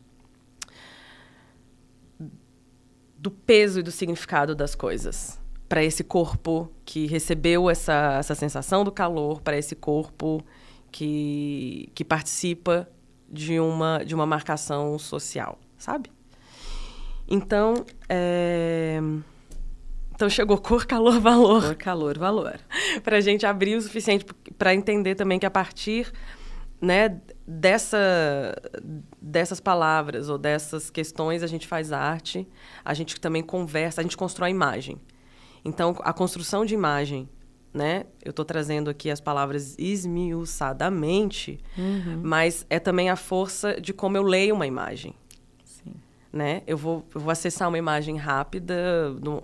[3.16, 5.40] do peso e do significado das coisas
[5.72, 10.44] para esse corpo que recebeu essa, essa sensação do calor, para esse corpo
[10.90, 12.86] que, que participa
[13.26, 16.12] de uma, de uma marcação social, sabe?
[17.26, 19.00] Então, é...
[20.14, 21.62] então chegou cor, calor, valor.
[21.62, 22.60] Cor, calor, valor.
[23.02, 24.24] para a gente abrir o suficiente
[24.56, 26.12] para entender também que a partir
[26.82, 28.56] né, dessa,
[29.20, 32.46] dessas palavras ou dessas questões a gente faz arte,
[32.84, 35.00] a gente também conversa, a gente constrói imagem.
[35.64, 37.28] Então, a construção de imagem,
[37.72, 38.04] né?
[38.22, 42.20] Eu estou trazendo aqui as palavras esmiuçadamente, uhum.
[42.22, 45.14] mas é também a força de como eu leio uma imagem.
[45.64, 45.94] Sim.
[46.32, 46.62] Né?
[46.66, 49.42] Eu, vou, eu vou acessar uma imagem rápida, no,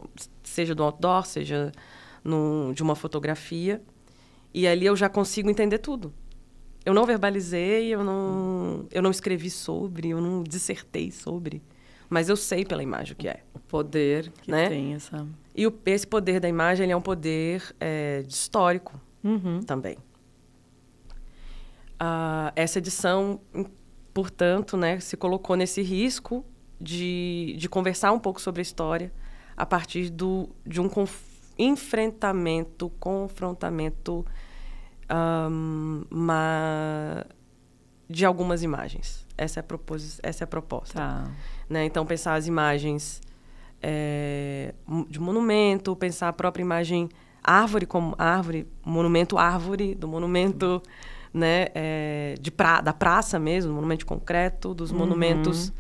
[0.59, 1.71] seja do outdoor, seja
[2.25, 3.81] no, de uma fotografia,
[4.53, 6.13] e ali eu já consigo entender tudo.
[6.85, 11.63] Eu não verbalizei, eu não, eu não escrevi sobre, eu não dissertei sobre,
[12.09, 13.45] mas eu sei pela imagem o que é.
[13.55, 14.69] O poder que né?
[14.69, 15.25] tem essa.
[15.55, 19.61] E o, esse poder da imagem ele é um poder é, histórico uhum.
[19.61, 19.97] também.
[22.01, 23.41] Uh, essa edição,
[24.13, 26.45] portanto, né, se colocou nesse risco
[26.81, 29.13] de, de conversar um pouco sobre a história
[29.59, 30.89] a partir do, de um
[31.59, 34.25] enfrentamento, confrontamento
[35.51, 36.05] um,
[38.09, 39.27] de algumas imagens.
[39.37, 40.95] Essa é a, propos, essa é a proposta.
[40.95, 41.31] Tá.
[41.69, 41.85] Né?
[41.85, 43.21] Então, pensar as imagens
[43.83, 44.73] é,
[45.09, 47.09] de monumento, pensar a própria imagem
[47.43, 50.81] árvore como árvore, monumento árvore, do monumento
[51.35, 54.99] né, é, de pra, da praça mesmo, monumento de concreto, dos uhum.
[54.99, 55.73] monumentos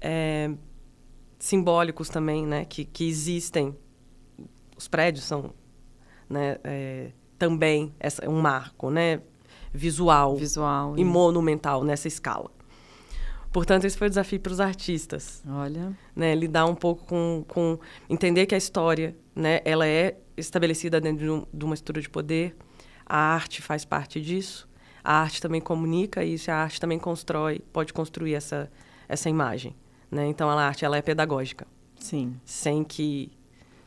[0.00, 0.50] é,
[1.38, 3.76] simbólicos também, né, que, que existem.
[4.76, 5.52] Os prédios são
[6.28, 9.20] né, é, também essa, um marco, né?
[9.72, 12.50] Visual, Visual e, monumental nessa escala.
[13.52, 15.42] Portanto, esse foi o desafio para os artistas.
[15.48, 15.96] Olha.
[16.14, 16.34] Né?
[16.34, 17.78] Lidar um pouco com, com...
[18.08, 19.60] Entender que a história, né?
[19.64, 22.56] Ela é estabelecida dentro de, um, de uma estrutura de poder.
[23.04, 24.68] A arte faz parte disso.
[25.02, 26.50] A arte também comunica isso.
[26.50, 28.70] A arte também constrói, pode construir essa,
[29.08, 29.74] essa imagem.
[30.10, 30.26] Né?
[30.26, 31.66] Então, a arte ela é pedagógica.
[31.98, 32.40] Sim.
[32.44, 33.30] Sem que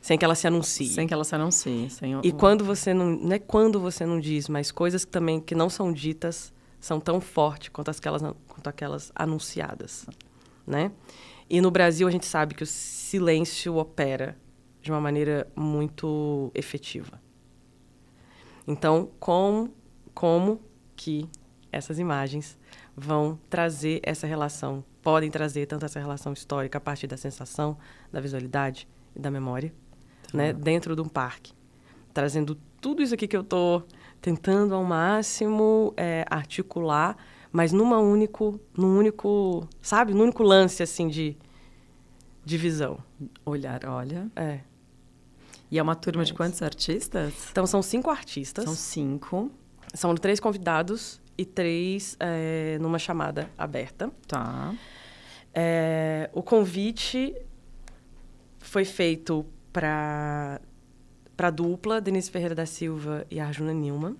[0.02, 0.88] sem que ela se anuncie.
[0.88, 1.90] Sem que ela se anuncie.
[1.90, 2.20] Sem...
[2.24, 3.12] E quando você não.
[3.12, 7.00] Não é quando você não diz, mas coisas que também que não são ditas são
[7.00, 10.08] tão fortes quanto aquelas, quanto aquelas anunciadas.
[10.66, 10.92] Né?
[11.48, 14.36] E no Brasil a gente sabe que o silêncio opera
[14.82, 17.22] de uma maneira muito efetiva.
[18.68, 19.70] Então, com,
[20.14, 20.60] como
[20.96, 21.30] que
[21.72, 22.58] essas imagens
[22.96, 27.78] vão trazer essa relação, podem trazer tanto essa relação histórica a partir da sensação,
[28.12, 29.74] da visualidade e da memória,
[30.34, 31.54] né, dentro de um parque.
[32.14, 33.86] Trazendo tudo isso aqui que eu estou
[34.22, 37.18] tentando ao máximo é, articular,
[37.52, 41.38] mas numa único, num único, sabe, num único lance assim de,
[42.46, 43.00] de visão.
[43.46, 44.30] Olhar, olha.
[44.36, 44.60] É.
[45.70, 47.48] E é uma turma é de quantos artistas?
[47.52, 48.66] Então são cinco artistas.
[48.66, 49.52] São cinco.
[49.94, 54.12] São três convidados e três é, numa chamada aberta.
[54.28, 54.74] Tá.
[55.54, 57.36] É, o convite
[58.60, 60.62] foi feito para
[61.36, 64.18] para a dupla Denise Ferreira da Silva e Arjuna Nilman, uh,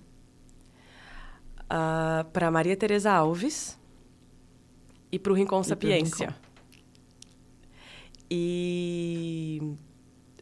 [1.70, 3.78] ah, para Maria Tereza Alves
[5.12, 6.34] e para o Rincon Sapiência.
[8.28, 9.76] E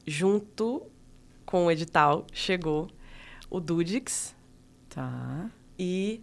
[0.07, 0.87] junto
[1.45, 2.89] com o edital chegou
[3.51, 4.35] o Dudix
[4.89, 5.51] tá.
[5.79, 6.23] e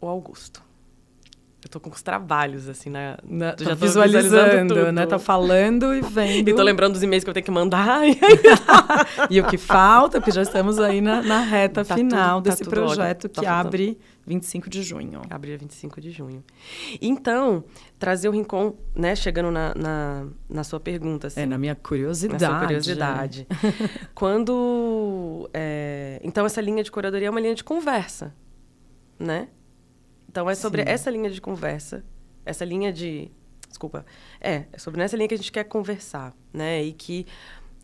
[0.00, 0.62] o Augusto.
[1.62, 3.18] Eu tô com os trabalhos, assim, na.
[3.22, 5.06] na já tá tô visualizando, visualizando né?
[5.06, 6.48] Tá falando e vendo.
[6.48, 8.00] E tô lembrando dos e-mails que eu tenho que mandar.
[9.28, 12.50] e o que falta, porque já estamos aí na, na reta tá final tudo, tá
[12.50, 15.20] desse projeto que tá abre 25 de junho.
[15.28, 16.42] Abre 25 de junho.
[16.98, 17.62] Então,
[17.98, 19.14] trazer o Rincon, né?
[19.14, 21.26] Chegando na, na, na sua pergunta.
[21.26, 22.42] Assim, é, na minha curiosidade.
[22.42, 23.46] Na sua curiosidade.
[24.14, 25.50] Quando.
[25.52, 28.34] É, então, essa linha de curadoria é uma linha de conversa,
[29.18, 29.48] né?
[30.30, 30.88] Então é sobre Sim.
[30.88, 32.04] essa linha de conversa,
[32.46, 33.28] essa linha de.
[33.68, 34.06] Desculpa.
[34.40, 36.82] É, é sobre nessa linha que a gente quer conversar, né?
[36.84, 37.26] E que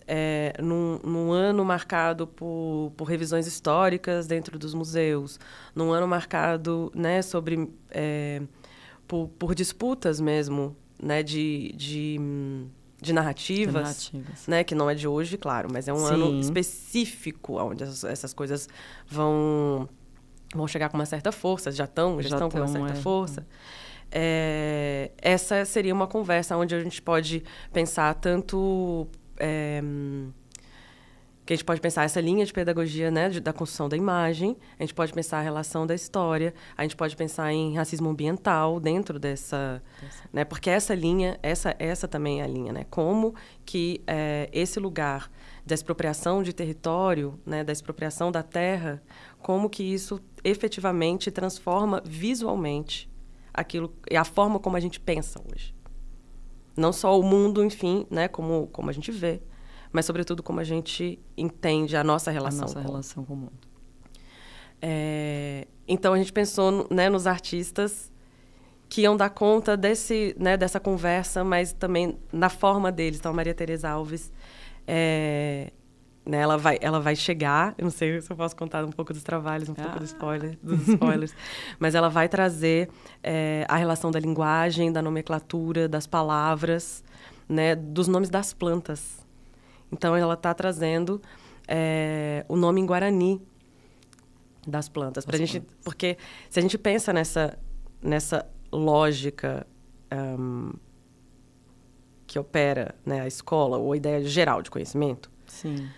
[0.06, 5.40] é, num, num, ano marcado por, por, revisões históricas dentro dos museus,
[5.74, 8.40] num ano marcado né, sobre, é,
[9.08, 12.20] por, por, disputas mesmo né, de, de,
[13.00, 16.14] de narrativas, de narrativas, Né, que não é de hoje, claro, mas é um Sim.
[16.14, 18.68] ano específico onde essas, essas coisas
[19.08, 19.88] vão
[20.54, 22.94] vão chegar com uma certa força, já estão, já, já estão com uma certa é.
[22.94, 23.46] força.
[24.10, 27.42] É, essa seria uma conversa onde a gente pode
[27.72, 29.82] pensar tanto é,
[31.46, 34.56] que a gente pode pensar essa linha de pedagogia né, de, da construção da imagem,
[34.78, 38.80] a gente pode pensar a relação da história, a gente pode pensar em racismo ambiental
[38.80, 39.80] dentro dessa,
[40.32, 43.32] né, porque essa linha, essa essa também é a linha, né, como
[43.64, 45.30] que é, esse lugar
[45.64, 49.00] da expropriação de território, né, da expropriação da terra,
[49.46, 53.08] como que isso efetivamente transforma visualmente
[53.54, 55.72] aquilo e a forma como a gente pensa hoje.
[56.76, 59.40] Não só o mundo, enfim, né, como como a gente vê,
[59.92, 62.62] mas sobretudo como a gente entende a nossa relação.
[62.62, 63.68] A nossa com relação com o mundo.
[64.82, 68.10] É, então a gente pensou né, nos artistas
[68.88, 73.20] que iam dar conta desse, né, dessa conversa, mas também na forma deles.
[73.20, 74.32] Então, a Maria Tereza Alves,
[74.88, 75.70] é,
[76.26, 79.12] né, ela, vai, ela vai chegar, eu não sei se eu posso contar um pouco
[79.12, 79.82] dos trabalhos, um ah.
[79.82, 81.34] pouco do spoiler, dos spoilers,
[81.78, 82.88] mas ela vai trazer
[83.22, 87.04] é, a relação da linguagem, da nomenclatura, das palavras,
[87.48, 89.24] né, dos nomes das plantas.
[89.92, 91.22] Então, ela está trazendo
[91.68, 93.40] é, o nome em Guarani
[94.66, 95.24] das plantas.
[95.24, 96.18] Pra gente, porque
[96.50, 97.56] se a gente pensa nessa,
[98.02, 99.64] nessa lógica
[100.12, 100.72] um,
[102.26, 105.88] que opera né, a escola, ou a ideia geral de conhecimento, Sim.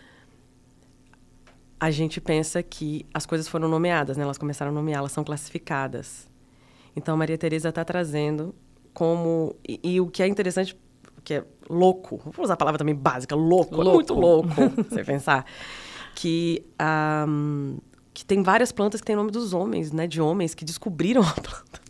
[1.81, 4.24] A gente pensa que as coisas foram nomeadas, né?
[4.24, 6.29] elas começaram a nomear, elas são classificadas.
[6.97, 8.55] Então, Maria Tereza está trazendo
[8.93, 9.55] como...
[9.66, 10.76] E, e, o que é interessante,
[11.22, 13.91] que é louco, vou usar a palavra também básica, louco, louco.
[13.91, 14.49] é muito louco
[14.89, 15.45] você pensar,
[16.14, 16.64] que...
[17.29, 17.79] Um,
[18.18, 20.09] que tem várias plantas que têm nome dos homens, né?
[20.09, 21.81] De homens que descobriram a planta.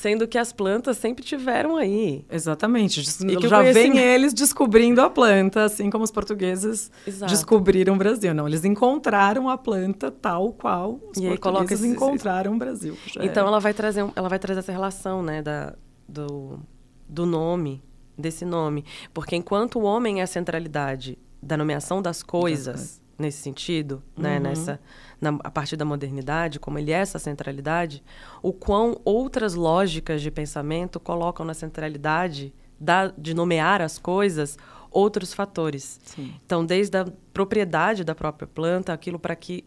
[0.00, 2.24] Sendo que as plantas sempre tiveram aí.
[2.30, 3.00] Exatamente.
[3.00, 7.32] E já vem eles descobrindo a planta, assim como os portugueses Exato.
[7.32, 8.32] descobriram o Brasil.
[8.32, 11.88] Não, eles encontraram a planta tal qual os e portugueses esse...
[11.88, 12.96] encontraram o Brasil.
[13.20, 15.74] Então ela vai trazer ela vai trazer essa relação, né, da,
[16.08, 16.60] do,
[17.08, 17.82] do nome,
[18.16, 18.84] desse nome.
[19.12, 24.42] Porque enquanto o homem é a centralidade da nomeação das coisas, nesse sentido, né, uhum.
[24.44, 24.80] né, nessa
[25.20, 28.02] na, a partir da modernidade, como ele é essa centralidade,
[28.42, 34.56] o quão outras lógicas de pensamento colocam na centralidade da, de nomear as coisas
[34.90, 36.00] outros fatores.
[36.04, 36.34] Sim.
[36.44, 39.64] Então, desde a propriedade da própria planta, aquilo para que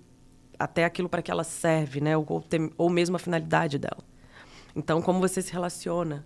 [0.57, 4.03] até aquilo para que ela serve, né, ou, tem, ou mesmo a finalidade dela.
[4.75, 6.25] Então, como você se relaciona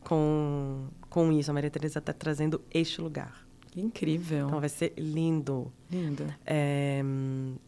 [0.00, 1.50] com com isso?
[1.50, 3.43] A Maria Teresa está trazendo este lugar.
[3.76, 4.46] Incrível.
[4.46, 5.72] Então vai ser lindo.
[5.90, 6.32] Lindo.
[6.46, 7.02] É,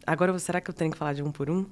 [0.07, 1.66] agora, será que eu tenho que falar de um por um?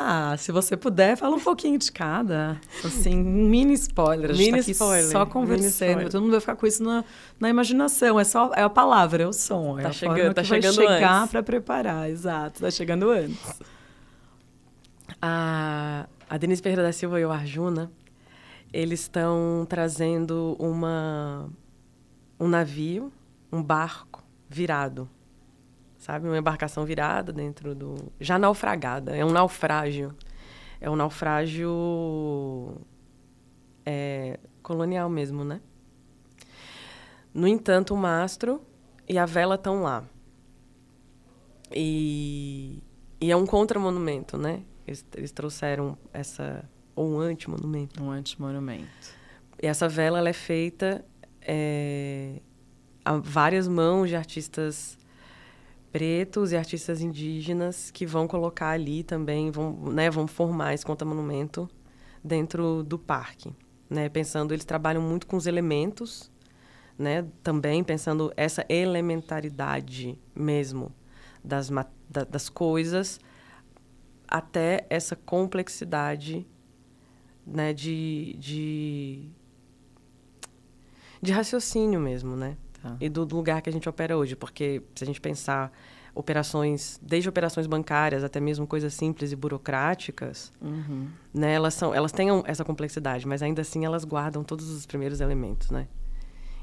[0.00, 2.60] Ah, se você puder, fala um pouquinho de cada.
[2.84, 4.30] Assim, um mini spoiler.
[4.30, 5.10] A gente mini tá spoiler.
[5.10, 6.08] só conversando.
[6.08, 7.04] Todo mundo vai ficar com isso na,
[7.40, 8.18] na imaginação.
[8.18, 9.76] É só é a palavra, é o som.
[9.76, 12.08] Tá é chegando, tá chegando vai chegar para preparar.
[12.08, 13.60] Exato, tá chegando antes.
[15.20, 17.90] A, a Denise Ferreira da Silva e o Arjuna,
[18.72, 21.48] eles estão trazendo uma,
[22.38, 23.12] um navio
[23.50, 25.08] um barco virado,
[25.98, 26.26] sabe?
[26.26, 28.12] Uma embarcação virada dentro do.
[28.20, 29.16] já naufragada.
[29.16, 30.14] É um naufrágio.
[30.80, 32.80] É um naufrágio
[33.84, 35.60] é, colonial mesmo, né?
[37.34, 38.62] No entanto, o mastro
[39.08, 40.04] e a vela estão lá.
[41.72, 42.82] E,
[43.20, 44.62] e é um contramonumento, né?
[44.86, 46.64] Eles, eles trouxeram essa.
[46.94, 48.02] ou um antimonumento.
[48.02, 49.16] Um antimonumento.
[49.62, 51.04] E essa vela ela é feita
[51.42, 52.40] é,
[53.16, 54.98] várias mãos de artistas
[55.90, 61.68] pretos e artistas indígenas que vão colocar ali também, vão, né, vão formar esse conta-monumento
[62.22, 63.52] dentro do parque.
[63.88, 64.08] Né?
[64.08, 66.30] Pensando, eles trabalham muito com os elementos,
[66.98, 67.26] né?
[67.42, 70.92] também pensando essa elementaridade mesmo
[71.42, 71.70] das,
[72.08, 73.18] da, das coisas
[74.26, 76.46] até essa complexidade
[77.46, 77.72] né?
[77.72, 79.30] de, de,
[81.22, 82.56] de raciocínio mesmo, né?
[82.82, 82.96] Tá.
[83.00, 84.36] E do, lugar que a gente opera hoje.
[84.36, 85.72] Porque se a gente pensar
[86.14, 91.08] operações, desde operações bancárias até mesmo coisas simples e burocráticas, uhum.
[91.32, 95.20] né, elas, são, elas têm essa complexidade, mas ainda assim elas guardam todos os primeiros
[95.20, 95.86] elementos, né?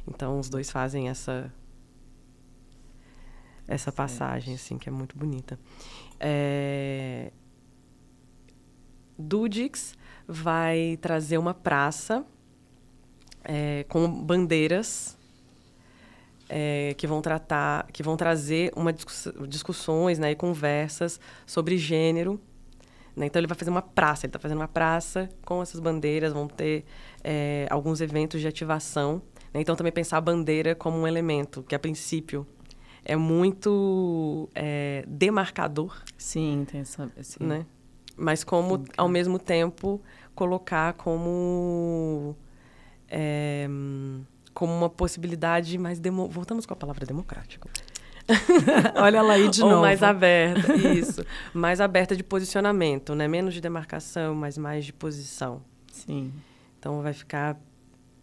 [0.07, 1.51] Então os dois fazem essa
[3.67, 5.59] essa passagem assim que é muito bonita.
[6.19, 7.31] É...
[9.17, 9.95] Dudix
[10.27, 12.25] vai trazer uma praça
[13.43, 15.17] é, com bandeiras
[16.49, 22.39] é, que vão tratar, que vão trazer uma discuss discussões né, e conversas sobre gênero.
[23.15, 23.27] Né?
[23.27, 26.47] Então ele vai fazer uma praça, ele está fazendo uma praça com essas bandeiras, vão
[26.47, 26.85] ter
[27.23, 29.21] é, alguns eventos de ativação.
[29.53, 29.61] Né?
[29.61, 32.45] Então também pensar a bandeira como um elemento que a princípio
[33.03, 35.95] é muito é, demarcador.
[36.17, 37.41] Sim, tem essa, esse...
[37.41, 37.65] né?
[38.17, 40.01] Mas como Sim, ao mesmo tempo
[40.33, 42.35] colocar como
[43.09, 43.67] é,
[44.55, 46.27] como uma possibilidade mais demo...
[46.29, 47.69] voltamos com a palavra democrático.
[48.95, 49.81] Olha lá aí de Ou novo.
[49.81, 51.23] mais aberta, isso.
[51.53, 53.27] mais aberta de posicionamento, né?
[53.27, 55.61] Menos de demarcação, mas mais de posição.
[55.91, 56.33] Sim.
[56.79, 57.59] Então vai ficar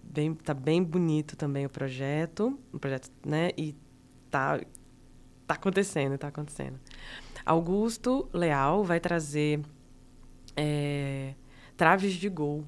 [0.03, 3.51] bem, tá bem bonito também o projeto, o projeto, né?
[3.57, 3.77] E
[4.31, 4.59] tá,
[5.47, 6.81] tá acontecendo, tá acontecendo.
[7.45, 9.61] Augusto Leal vai trazer
[10.57, 11.35] é,
[11.77, 12.65] traves de gol.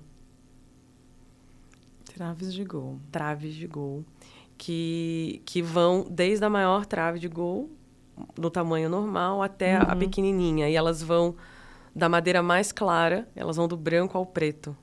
[2.15, 3.01] Traves de gol.
[3.11, 4.05] Traves de gol.
[4.57, 7.69] Que, que vão desde a maior trave de gol,
[8.39, 9.87] no tamanho normal, até uhum.
[9.89, 10.71] a pequenininha.
[10.71, 11.35] E elas vão
[11.95, 14.77] da madeira mais clara, elas vão do branco ao preto.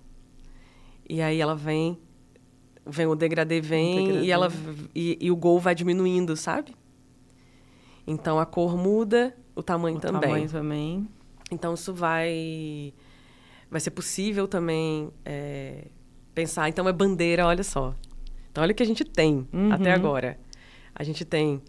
[1.08, 1.98] E aí ela vem,
[2.86, 4.26] vem o degradê vem o degradê.
[4.26, 4.48] e ela
[4.94, 6.76] e, e, o gol vai diminuindo, sabe?
[8.06, 10.22] Então a cor muda, o tamanho o também.
[10.22, 11.10] tamanho também.
[11.50, 12.94] Então isso vai
[13.70, 15.88] vai ser possível também é,
[16.34, 16.70] pensar.
[16.70, 17.96] Então é bandeira, olha só.
[18.52, 19.72] Então olha o que a gente tem uhum.
[19.72, 20.38] até agora.
[20.94, 21.62] A gente tem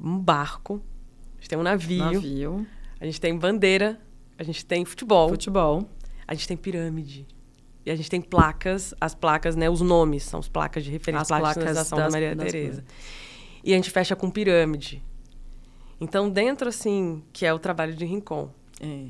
[0.00, 0.80] um barco,
[1.32, 2.66] a gente tem um navio, navio.
[3.00, 4.00] a gente tem bandeira,
[4.38, 5.28] a gente tem futebol.
[5.28, 5.88] Futebol.
[6.26, 7.26] A gente tem pirâmide.
[7.84, 9.68] E a gente tem placas, as placas, né?
[9.68, 12.82] Os nomes são as placas de referência, as placas de sinalização da Maria Tereza.
[13.62, 15.02] E a gente fecha com pirâmide.
[16.00, 18.50] Então, dentro, assim, que é o trabalho de Rincon.
[18.80, 19.06] É.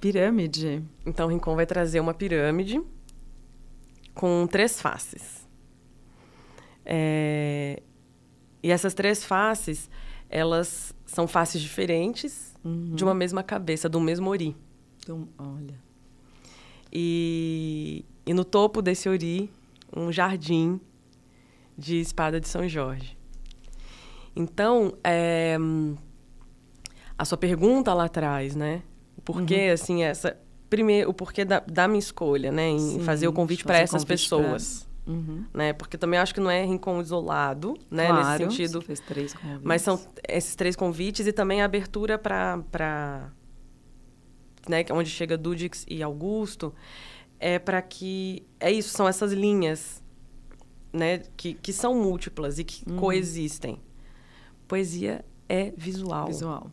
[0.00, 0.82] Pirâmide.
[1.04, 2.80] Então, Rincon vai trazer uma pirâmide
[4.14, 5.48] com três faces.
[6.84, 7.82] É...
[8.62, 9.90] E essas três faces,
[10.30, 12.94] elas são faces diferentes uhum.
[12.94, 14.56] de uma mesma cabeça, do mesmo ori.
[14.98, 15.74] Então, olha.
[16.92, 19.50] E, e no topo desse ori,
[19.94, 20.80] um jardim
[21.76, 23.16] de espada de São Jorge.
[24.34, 25.56] Então, é,
[27.18, 28.82] a sua pergunta lá atrás, né?
[29.16, 29.74] O porquê, uhum.
[29.74, 30.38] assim, essa...
[30.72, 32.70] Primeiro, o porquê da, da minha escolha, né?
[32.70, 34.88] Em Sim, fazer o convite para essas pessoas.
[35.04, 35.12] Pra...
[35.12, 35.44] Uhum.
[35.52, 35.74] Né?
[35.74, 38.06] Porque também acho que não é rincão isolado, né?
[38.06, 38.80] Claro, Nesse sentido.
[38.80, 39.60] fez três convites.
[39.62, 43.30] Mas são esses três convites e também a abertura para...
[44.66, 44.82] Né?
[44.92, 46.72] Onde chega Dudix e Augusto.
[47.38, 48.42] É para que...
[48.58, 50.02] É isso, são essas linhas,
[50.90, 51.18] né?
[51.36, 52.96] Que, que são múltiplas e que uhum.
[52.96, 53.78] coexistem.
[54.66, 56.28] Poesia é visual.
[56.28, 56.70] Visual.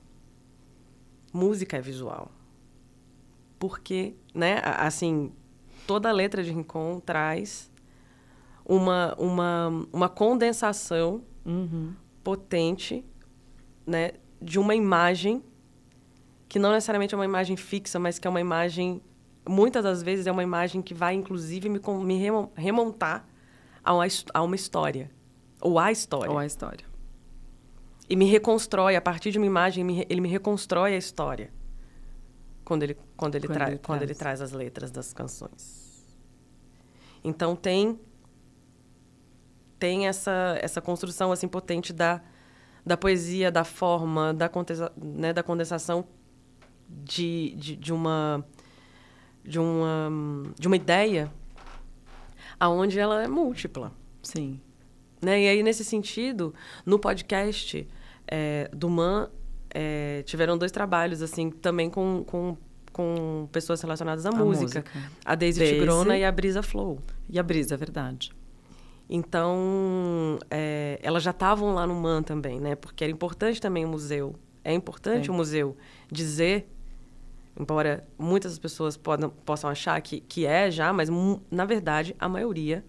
[1.33, 2.31] Música é visual.
[3.59, 5.31] Porque, né, assim,
[5.85, 7.69] toda a letra de Rincon traz
[8.65, 11.93] uma, uma, uma condensação uhum.
[12.23, 13.03] potente,
[13.85, 15.43] né, de uma imagem
[16.47, 19.01] que não necessariamente é uma imagem fixa, mas que é uma imagem,
[19.47, 22.17] muitas das vezes é uma imagem que vai, inclusive, me, me
[22.55, 23.27] remontar
[23.83, 25.11] a uma, a uma história.
[25.61, 26.31] Ou a história.
[26.31, 26.89] Ou a história
[28.09, 31.51] e me reconstrói a partir de uma imagem ele me reconstrói a história
[32.69, 34.41] quando ele quando ele, quando, ele quando ele traz.
[34.43, 36.07] as letras das canções.
[37.23, 37.99] Então tem
[39.79, 42.21] tem essa essa construção assim potente da
[42.85, 44.51] da poesia da forma da
[44.95, 46.07] né, da condensação
[46.87, 48.45] de, de, de uma
[49.43, 50.11] de uma
[50.59, 51.33] de uma ideia
[52.59, 53.91] aonde ela é múltipla.
[54.21, 54.61] Sim.
[55.19, 55.41] Né?
[55.41, 56.53] E aí, nesse sentido,
[56.85, 57.87] no podcast,
[58.27, 59.29] é, do MAN
[59.71, 62.57] é, tiveram dois trabalhos, assim, também com, com,
[62.91, 64.79] com pessoas relacionadas à a música.
[64.79, 65.11] música.
[65.25, 66.99] A Daisy, Tigrona e a Brisa Flow.
[67.29, 68.31] E a Brisa, é verdade.
[69.09, 72.75] Então, é, elas já estavam lá no MAN também, né?
[72.75, 74.35] Porque era importante também o museu.
[74.63, 75.31] É importante Sim.
[75.31, 75.75] o museu
[76.11, 76.69] dizer,
[77.59, 81.09] embora muitas pessoas podam, possam achar que, que é já, mas
[81.49, 82.85] na verdade a maioria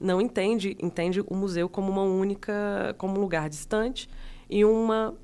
[0.00, 4.08] não entende entende o museu como uma única, como um lugar distante
[4.48, 5.14] e uma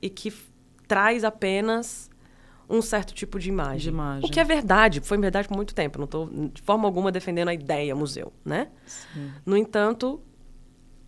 [0.00, 0.32] e que
[0.86, 2.10] traz apenas
[2.68, 3.78] um certo tipo de imagem.
[3.78, 4.28] de imagem.
[4.28, 5.98] O que é verdade, foi verdade por muito tempo.
[5.98, 8.68] Não estou de forma alguma defendendo a ideia museu, né?
[8.86, 9.32] Sim.
[9.44, 10.20] No entanto,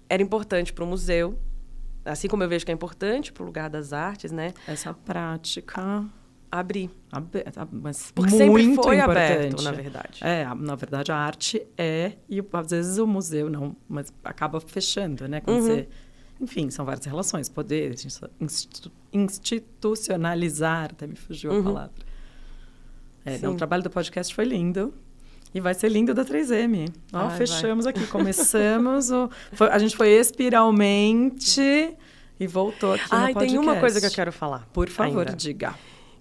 [0.08, 1.38] era importante para o museu,
[2.04, 4.54] assim como eu vejo que é importante para o lugar das artes, né?
[4.66, 6.04] Essa prática
[6.50, 6.90] abrir.
[7.70, 9.30] mas Porque muito sempre foi importante.
[9.30, 10.20] aberto, na verdade.
[10.22, 15.28] É, na verdade a arte é e às vezes o museu não, mas acaba fechando,
[15.28, 15.40] né?
[15.40, 15.66] Quando uhum.
[15.66, 15.88] você
[16.40, 17.48] enfim, são várias relações.
[17.48, 17.94] Poder
[19.12, 21.60] institucionalizar, até me fugiu uhum.
[21.60, 22.10] a palavra.
[23.24, 24.94] É, então, o trabalho do podcast foi lindo.
[25.52, 26.92] E vai ser lindo da 3M.
[27.12, 27.92] Ó, Ai, fechamos vai.
[27.92, 28.06] aqui.
[28.06, 29.10] Começamos.
[29.10, 31.96] o, foi, a gente foi espiralmente
[32.38, 33.50] e voltou aqui Ai, no podcast.
[33.50, 34.66] tem uma coisa que eu quero falar.
[34.72, 35.74] Por favor, ainda, diga.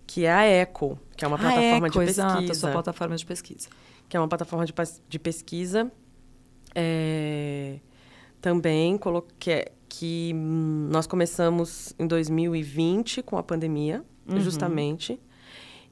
[0.07, 2.21] Que é a ECO, que é uma plataforma a Eco, de pesquisa.
[2.27, 3.69] Exato, a sua plataforma de pesquisa.
[4.09, 4.73] Que é uma plataforma de,
[5.07, 5.91] de pesquisa.
[6.73, 7.79] É,
[8.41, 14.39] também coloquei que hum, nós começamos em 2020 com a pandemia, uhum.
[14.39, 15.19] justamente.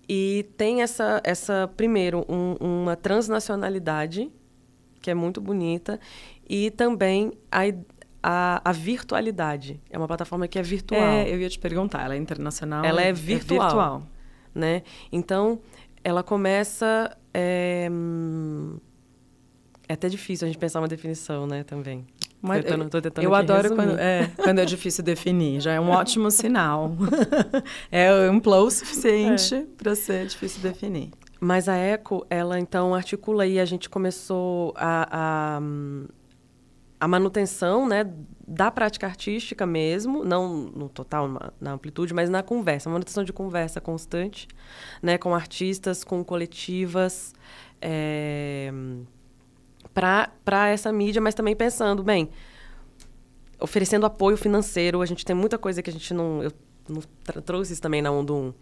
[0.07, 4.31] E tem essa, essa primeiro, um, uma transnacionalidade,
[5.01, 5.99] que é muito bonita,
[6.47, 7.63] e também a,
[8.23, 9.81] a, a, virtualidade.
[9.89, 11.01] É uma plataforma que é virtual.
[11.01, 12.85] É, eu ia te perguntar, ela é internacional?
[12.85, 13.59] Ela é virtual.
[13.59, 14.03] É virtual.
[14.55, 14.83] Né?
[15.11, 15.59] Então,
[16.03, 17.17] ela começa...
[17.33, 17.89] É,
[19.89, 22.05] é até difícil a gente pensar uma definição, né, também
[22.41, 23.77] Mas Tentando- eu, tô tentando eu adoro resumir.
[23.87, 26.91] quando é, quando é difícil definir, já é um ótimo sinal.
[27.91, 29.65] é amplo o suficiente É.
[29.77, 31.09] para ser difícil definir.
[31.39, 35.61] Mas a ECO, ela então articula aí, a gente começou a, a,
[36.99, 38.11] a manutenção né,
[38.47, 43.33] da prática artística mesmo, não no total, na, na amplitude, mas na conversa, manutenção de
[43.33, 44.47] conversa constante,
[45.01, 47.33] né, com artistas, com coletivas,
[47.81, 48.71] é,
[49.97, 52.29] para essa mídia, mas também pensando, bem,
[53.59, 56.43] oferecendo apoio financeiro, a gente tem muita coisa que a gente não...
[56.43, 56.51] Eu,
[56.87, 57.01] não
[57.41, 58.53] trouxe isso também na 1 do 1,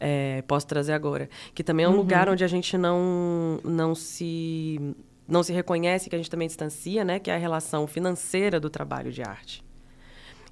[0.00, 1.30] é, posso trazer agora.
[1.54, 4.94] Que também é um lugar onde a gente não, não, se,
[5.26, 7.18] não se reconhece, que a gente também distancia, né?
[7.18, 9.64] Que é a relação financeira do trabalho de arte.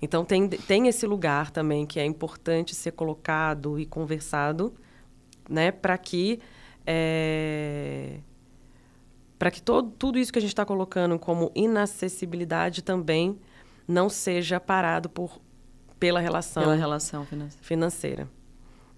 [0.00, 4.72] Então, tem, tem esse lugar também que é importante ser colocado e conversado,
[5.50, 5.70] né?
[5.70, 6.40] Para que...
[6.86, 8.20] É,
[9.38, 13.38] para que todo, tudo isso que a gente está colocando como inacessibilidade também
[13.86, 15.40] não seja parado por,
[15.98, 17.62] pela relação Pela relação financeira.
[17.64, 18.28] financeira.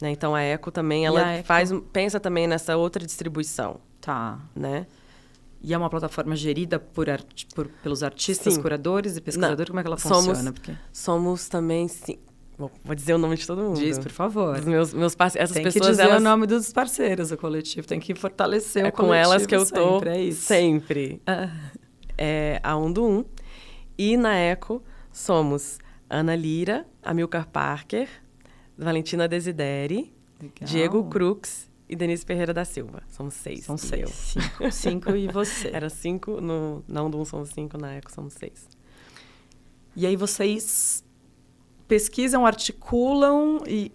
[0.00, 0.10] né?
[0.10, 1.46] Então a Eco também ela Eco?
[1.46, 4.38] faz pensa também nessa outra distribuição, Tá.
[4.54, 4.86] né?
[5.62, 8.62] E é uma plataforma gerida por, arti- por- pelos artistas, Sim.
[8.62, 9.66] curadores e pesquisadores?
[9.68, 10.52] Como é que ela Somos- funciona?
[10.54, 10.74] Porque...
[10.90, 12.18] Somos também sim.
[12.60, 13.78] Vou, vou dizer o nome de todo mundo.
[13.80, 14.54] Diz, por favor.
[14.56, 17.36] Dos meus meus parceiros, essas Tem que pessoas dizer elas o nome dos parceiros, o
[17.38, 17.86] coletivo.
[17.86, 20.42] Tem que fortalecer é o com coletivo elas que eu tô sempre, é isso.
[20.42, 21.22] sempre.
[21.26, 21.48] Ah,
[22.18, 23.24] É a um do um.
[23.96, 25.78] E na Eco somos
[26.10, 28.06] Ana Lira, Amilcar Parker,
[28.76, 30.52] Valentina Desideri, legal.
[30.62, 33.02] Diego Crux e Denise Ferreira da Silva.
[33.08, 33.64] Somos seis.
[33.64, 34.10] São seis.
[34.10, 34.70] Cinco.
[34.70, 35.68] Cinco e você.
[35.72, 38.68] Era cinco, no, na um do um somos cinco, na Eco somos seis.
[39.96, 41.02] E aí vocês
[41.90, 43.90] pesquisam, articulam e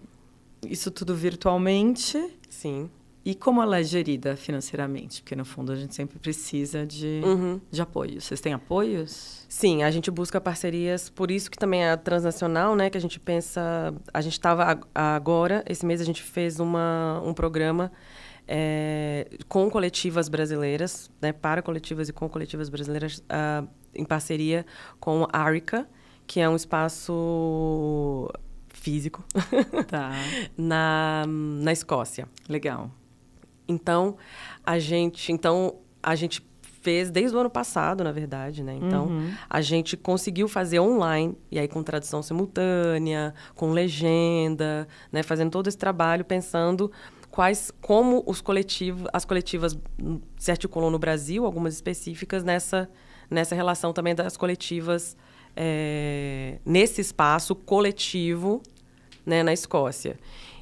[0.68, 2.22] isso tudo virtualmente.
[2.50, 2.90] Sim.
[3.24, 5.22] E como ela é gerida financeiramente?
[5.22, 7.58] Porque no fundo a gente sempre precisa de, Uhum.
[7.70, 8.20] de apoio.
[8.20, 9.46] Vocês têm apoios?
[9.48, 12.90] Sim, a gente busca parcerias, por isso que também é a transnacional, né?
[12.90, 13.94] Que a gente pensa.
[14.12, 17.90] A gente estava agora, esse mês a gente fez uma, um programa
[18.46, 21.32] é, com coletivas brasileiras, né?
[21.32, 24.66] Para coletivas e com coletivas brasileiras, ah, em parceria
[25.00, 25.88] com a Arica,
[26.26, 28.28] que é um espaço
[28.68, 29.24] físico
[29.88, 30.10] Tá.
[30.56, 32.28] na, na Escócia.
[32.48, 32.90] Legal.
[33.68, 34.16] Então,
[34.64, 36.44] a gente, então, a gente
[36.82, 38.74] fez desde o ano passado, na verdade, né?
[38.80, 39.32] Então, Uhum.
[39.50, 45.22] a gente conseguiu fazer online, e aí com tradução simultânea, com legenda, né?
[45.24, 46.92] Fazendo todo esse trabalho, pensando
[47.28, 49.76] quais, como os coletivos, as coletivas
[50.38, 52.88] se articulam no Brasil, algumas específicas, nessa,
[53.28, 55.16] nessa relação também das coletivas
[55.56, 58.62] é, nesse espaço coletivo
[59.24, 60.16] né, na Escócia.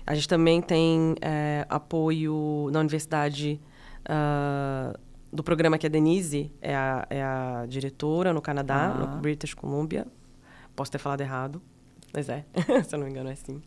[0.07, 3.61] A gente também tem é, apoio na universidade
[4.07, 4.95] ah,
[5.33, 8.99] do programa que a Denise é a, é a diretora no Canadá, Ah.
[8.99, 10.07] no British Columbia.
[10.77, 11.61] Posso ter falado errado,
[12.13, 12.45] mas é,
[12.87, 13.63] se eu não me engano é assim.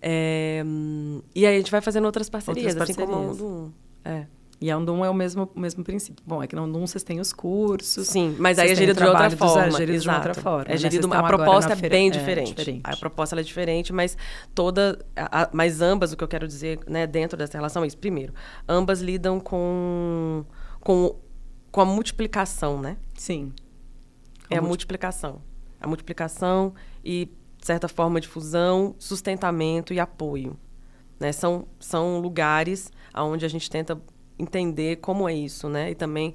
[0.00, 0.62] É,
[1.34, 3.40] e aí a gente vai fazendo outras parcerias, Outras assim como parcerias.
[3.40, 3.70] Udum.
[4.04, 4.26] É.
[4.60, 6.22] E a Undum é o mesmo, o mesmo princípio.
[6.26, 8.06] Bom, é que na Undum vocês têm os cursos.
[8.08, 9.66] Sim, mas aí é gerido de outra dos- forma.
[9.66, 10.64] É gerido de outra forma.
[10.66, 10.76] É né?
[10.76, 12.48] gerido, estão a proposta é bem é, diferente.
[12.54, 12.82] diferente.
[12.84, 14.18] A proposta é diferente, mas
[14.54, 17.86] toda, a- a- mas ambas, o que eu quero dizer, né, dentro dessa relação é
[17.86, 17.96] isso.
[17.96, 18.34] Primeiro,
[18.68, 20.44] ambas lidam com
[20.80, 21.16] com,
[21.70, 22.96] com a multiplicação, né?
[23.14, 23.52] Sim.
[24.50, 25.40] É a multi- multiplicação.
[25.80, 30.54] A multiplicação e, de certa forma, difusão, sustentamento e apoio.
[31.18, 31.32] Né?
[31.32, 33.98] São, são lugares onde a gente tenta
[34.40, 35.90] entender como é isso, né?
[35.90, 36.34] E também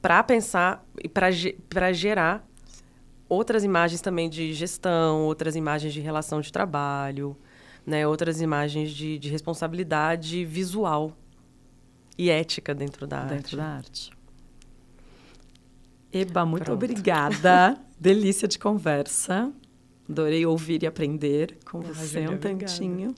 [0.00, 2.46] para pensar e para gerar
[3.28, 7.36] outras imagens também de gestão, outras imagens de relação de trabalho,
[7.86, 8.06] né?
[8.06, 11.16] outras imagens de, de responsabilidade visual
[12.18, 13.56] e ética dentro da dentro arte.
[13.56, 14.12] da arte.
[16.12, 16.76] Eba, muito Pronto.
[16.76, 17.78] obrigada.
[17.98, 19.50] Delícia de conversa.
[20.08, 22.64] Adorei ouvir e aprender com Ah, você Júlia, um obrigada.
[22.66, 23.14] tantinho.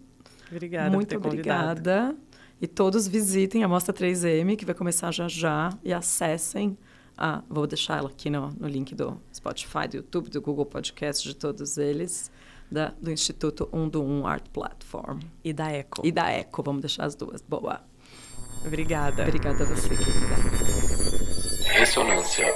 [0.50, 2.16] Obrigada muito por ter convidado.
[2.64, 6.78] E todos visitem a Mostra 3M, que vai começar já já, e acessem.
[7.14, 11.28] Ah, vou deixar ela aqui no, no link do Spotify, do YouTube, do Google Podcast,
[11.28, 12.30] de todos eles,
[12.70, 15.20] da, do Instituto 1 do 1 Art Platform.
[15.44, 16.00] E da Eco.
[16.06, 17.42] E da Eco, vamos deixar as duas.
[17.42, 17.82] Boa.
[18.64, 19.24] Obrigada.
[19.24, 20.34] Obrigada a você, querida.
[21.66, 22.50] Ressonância.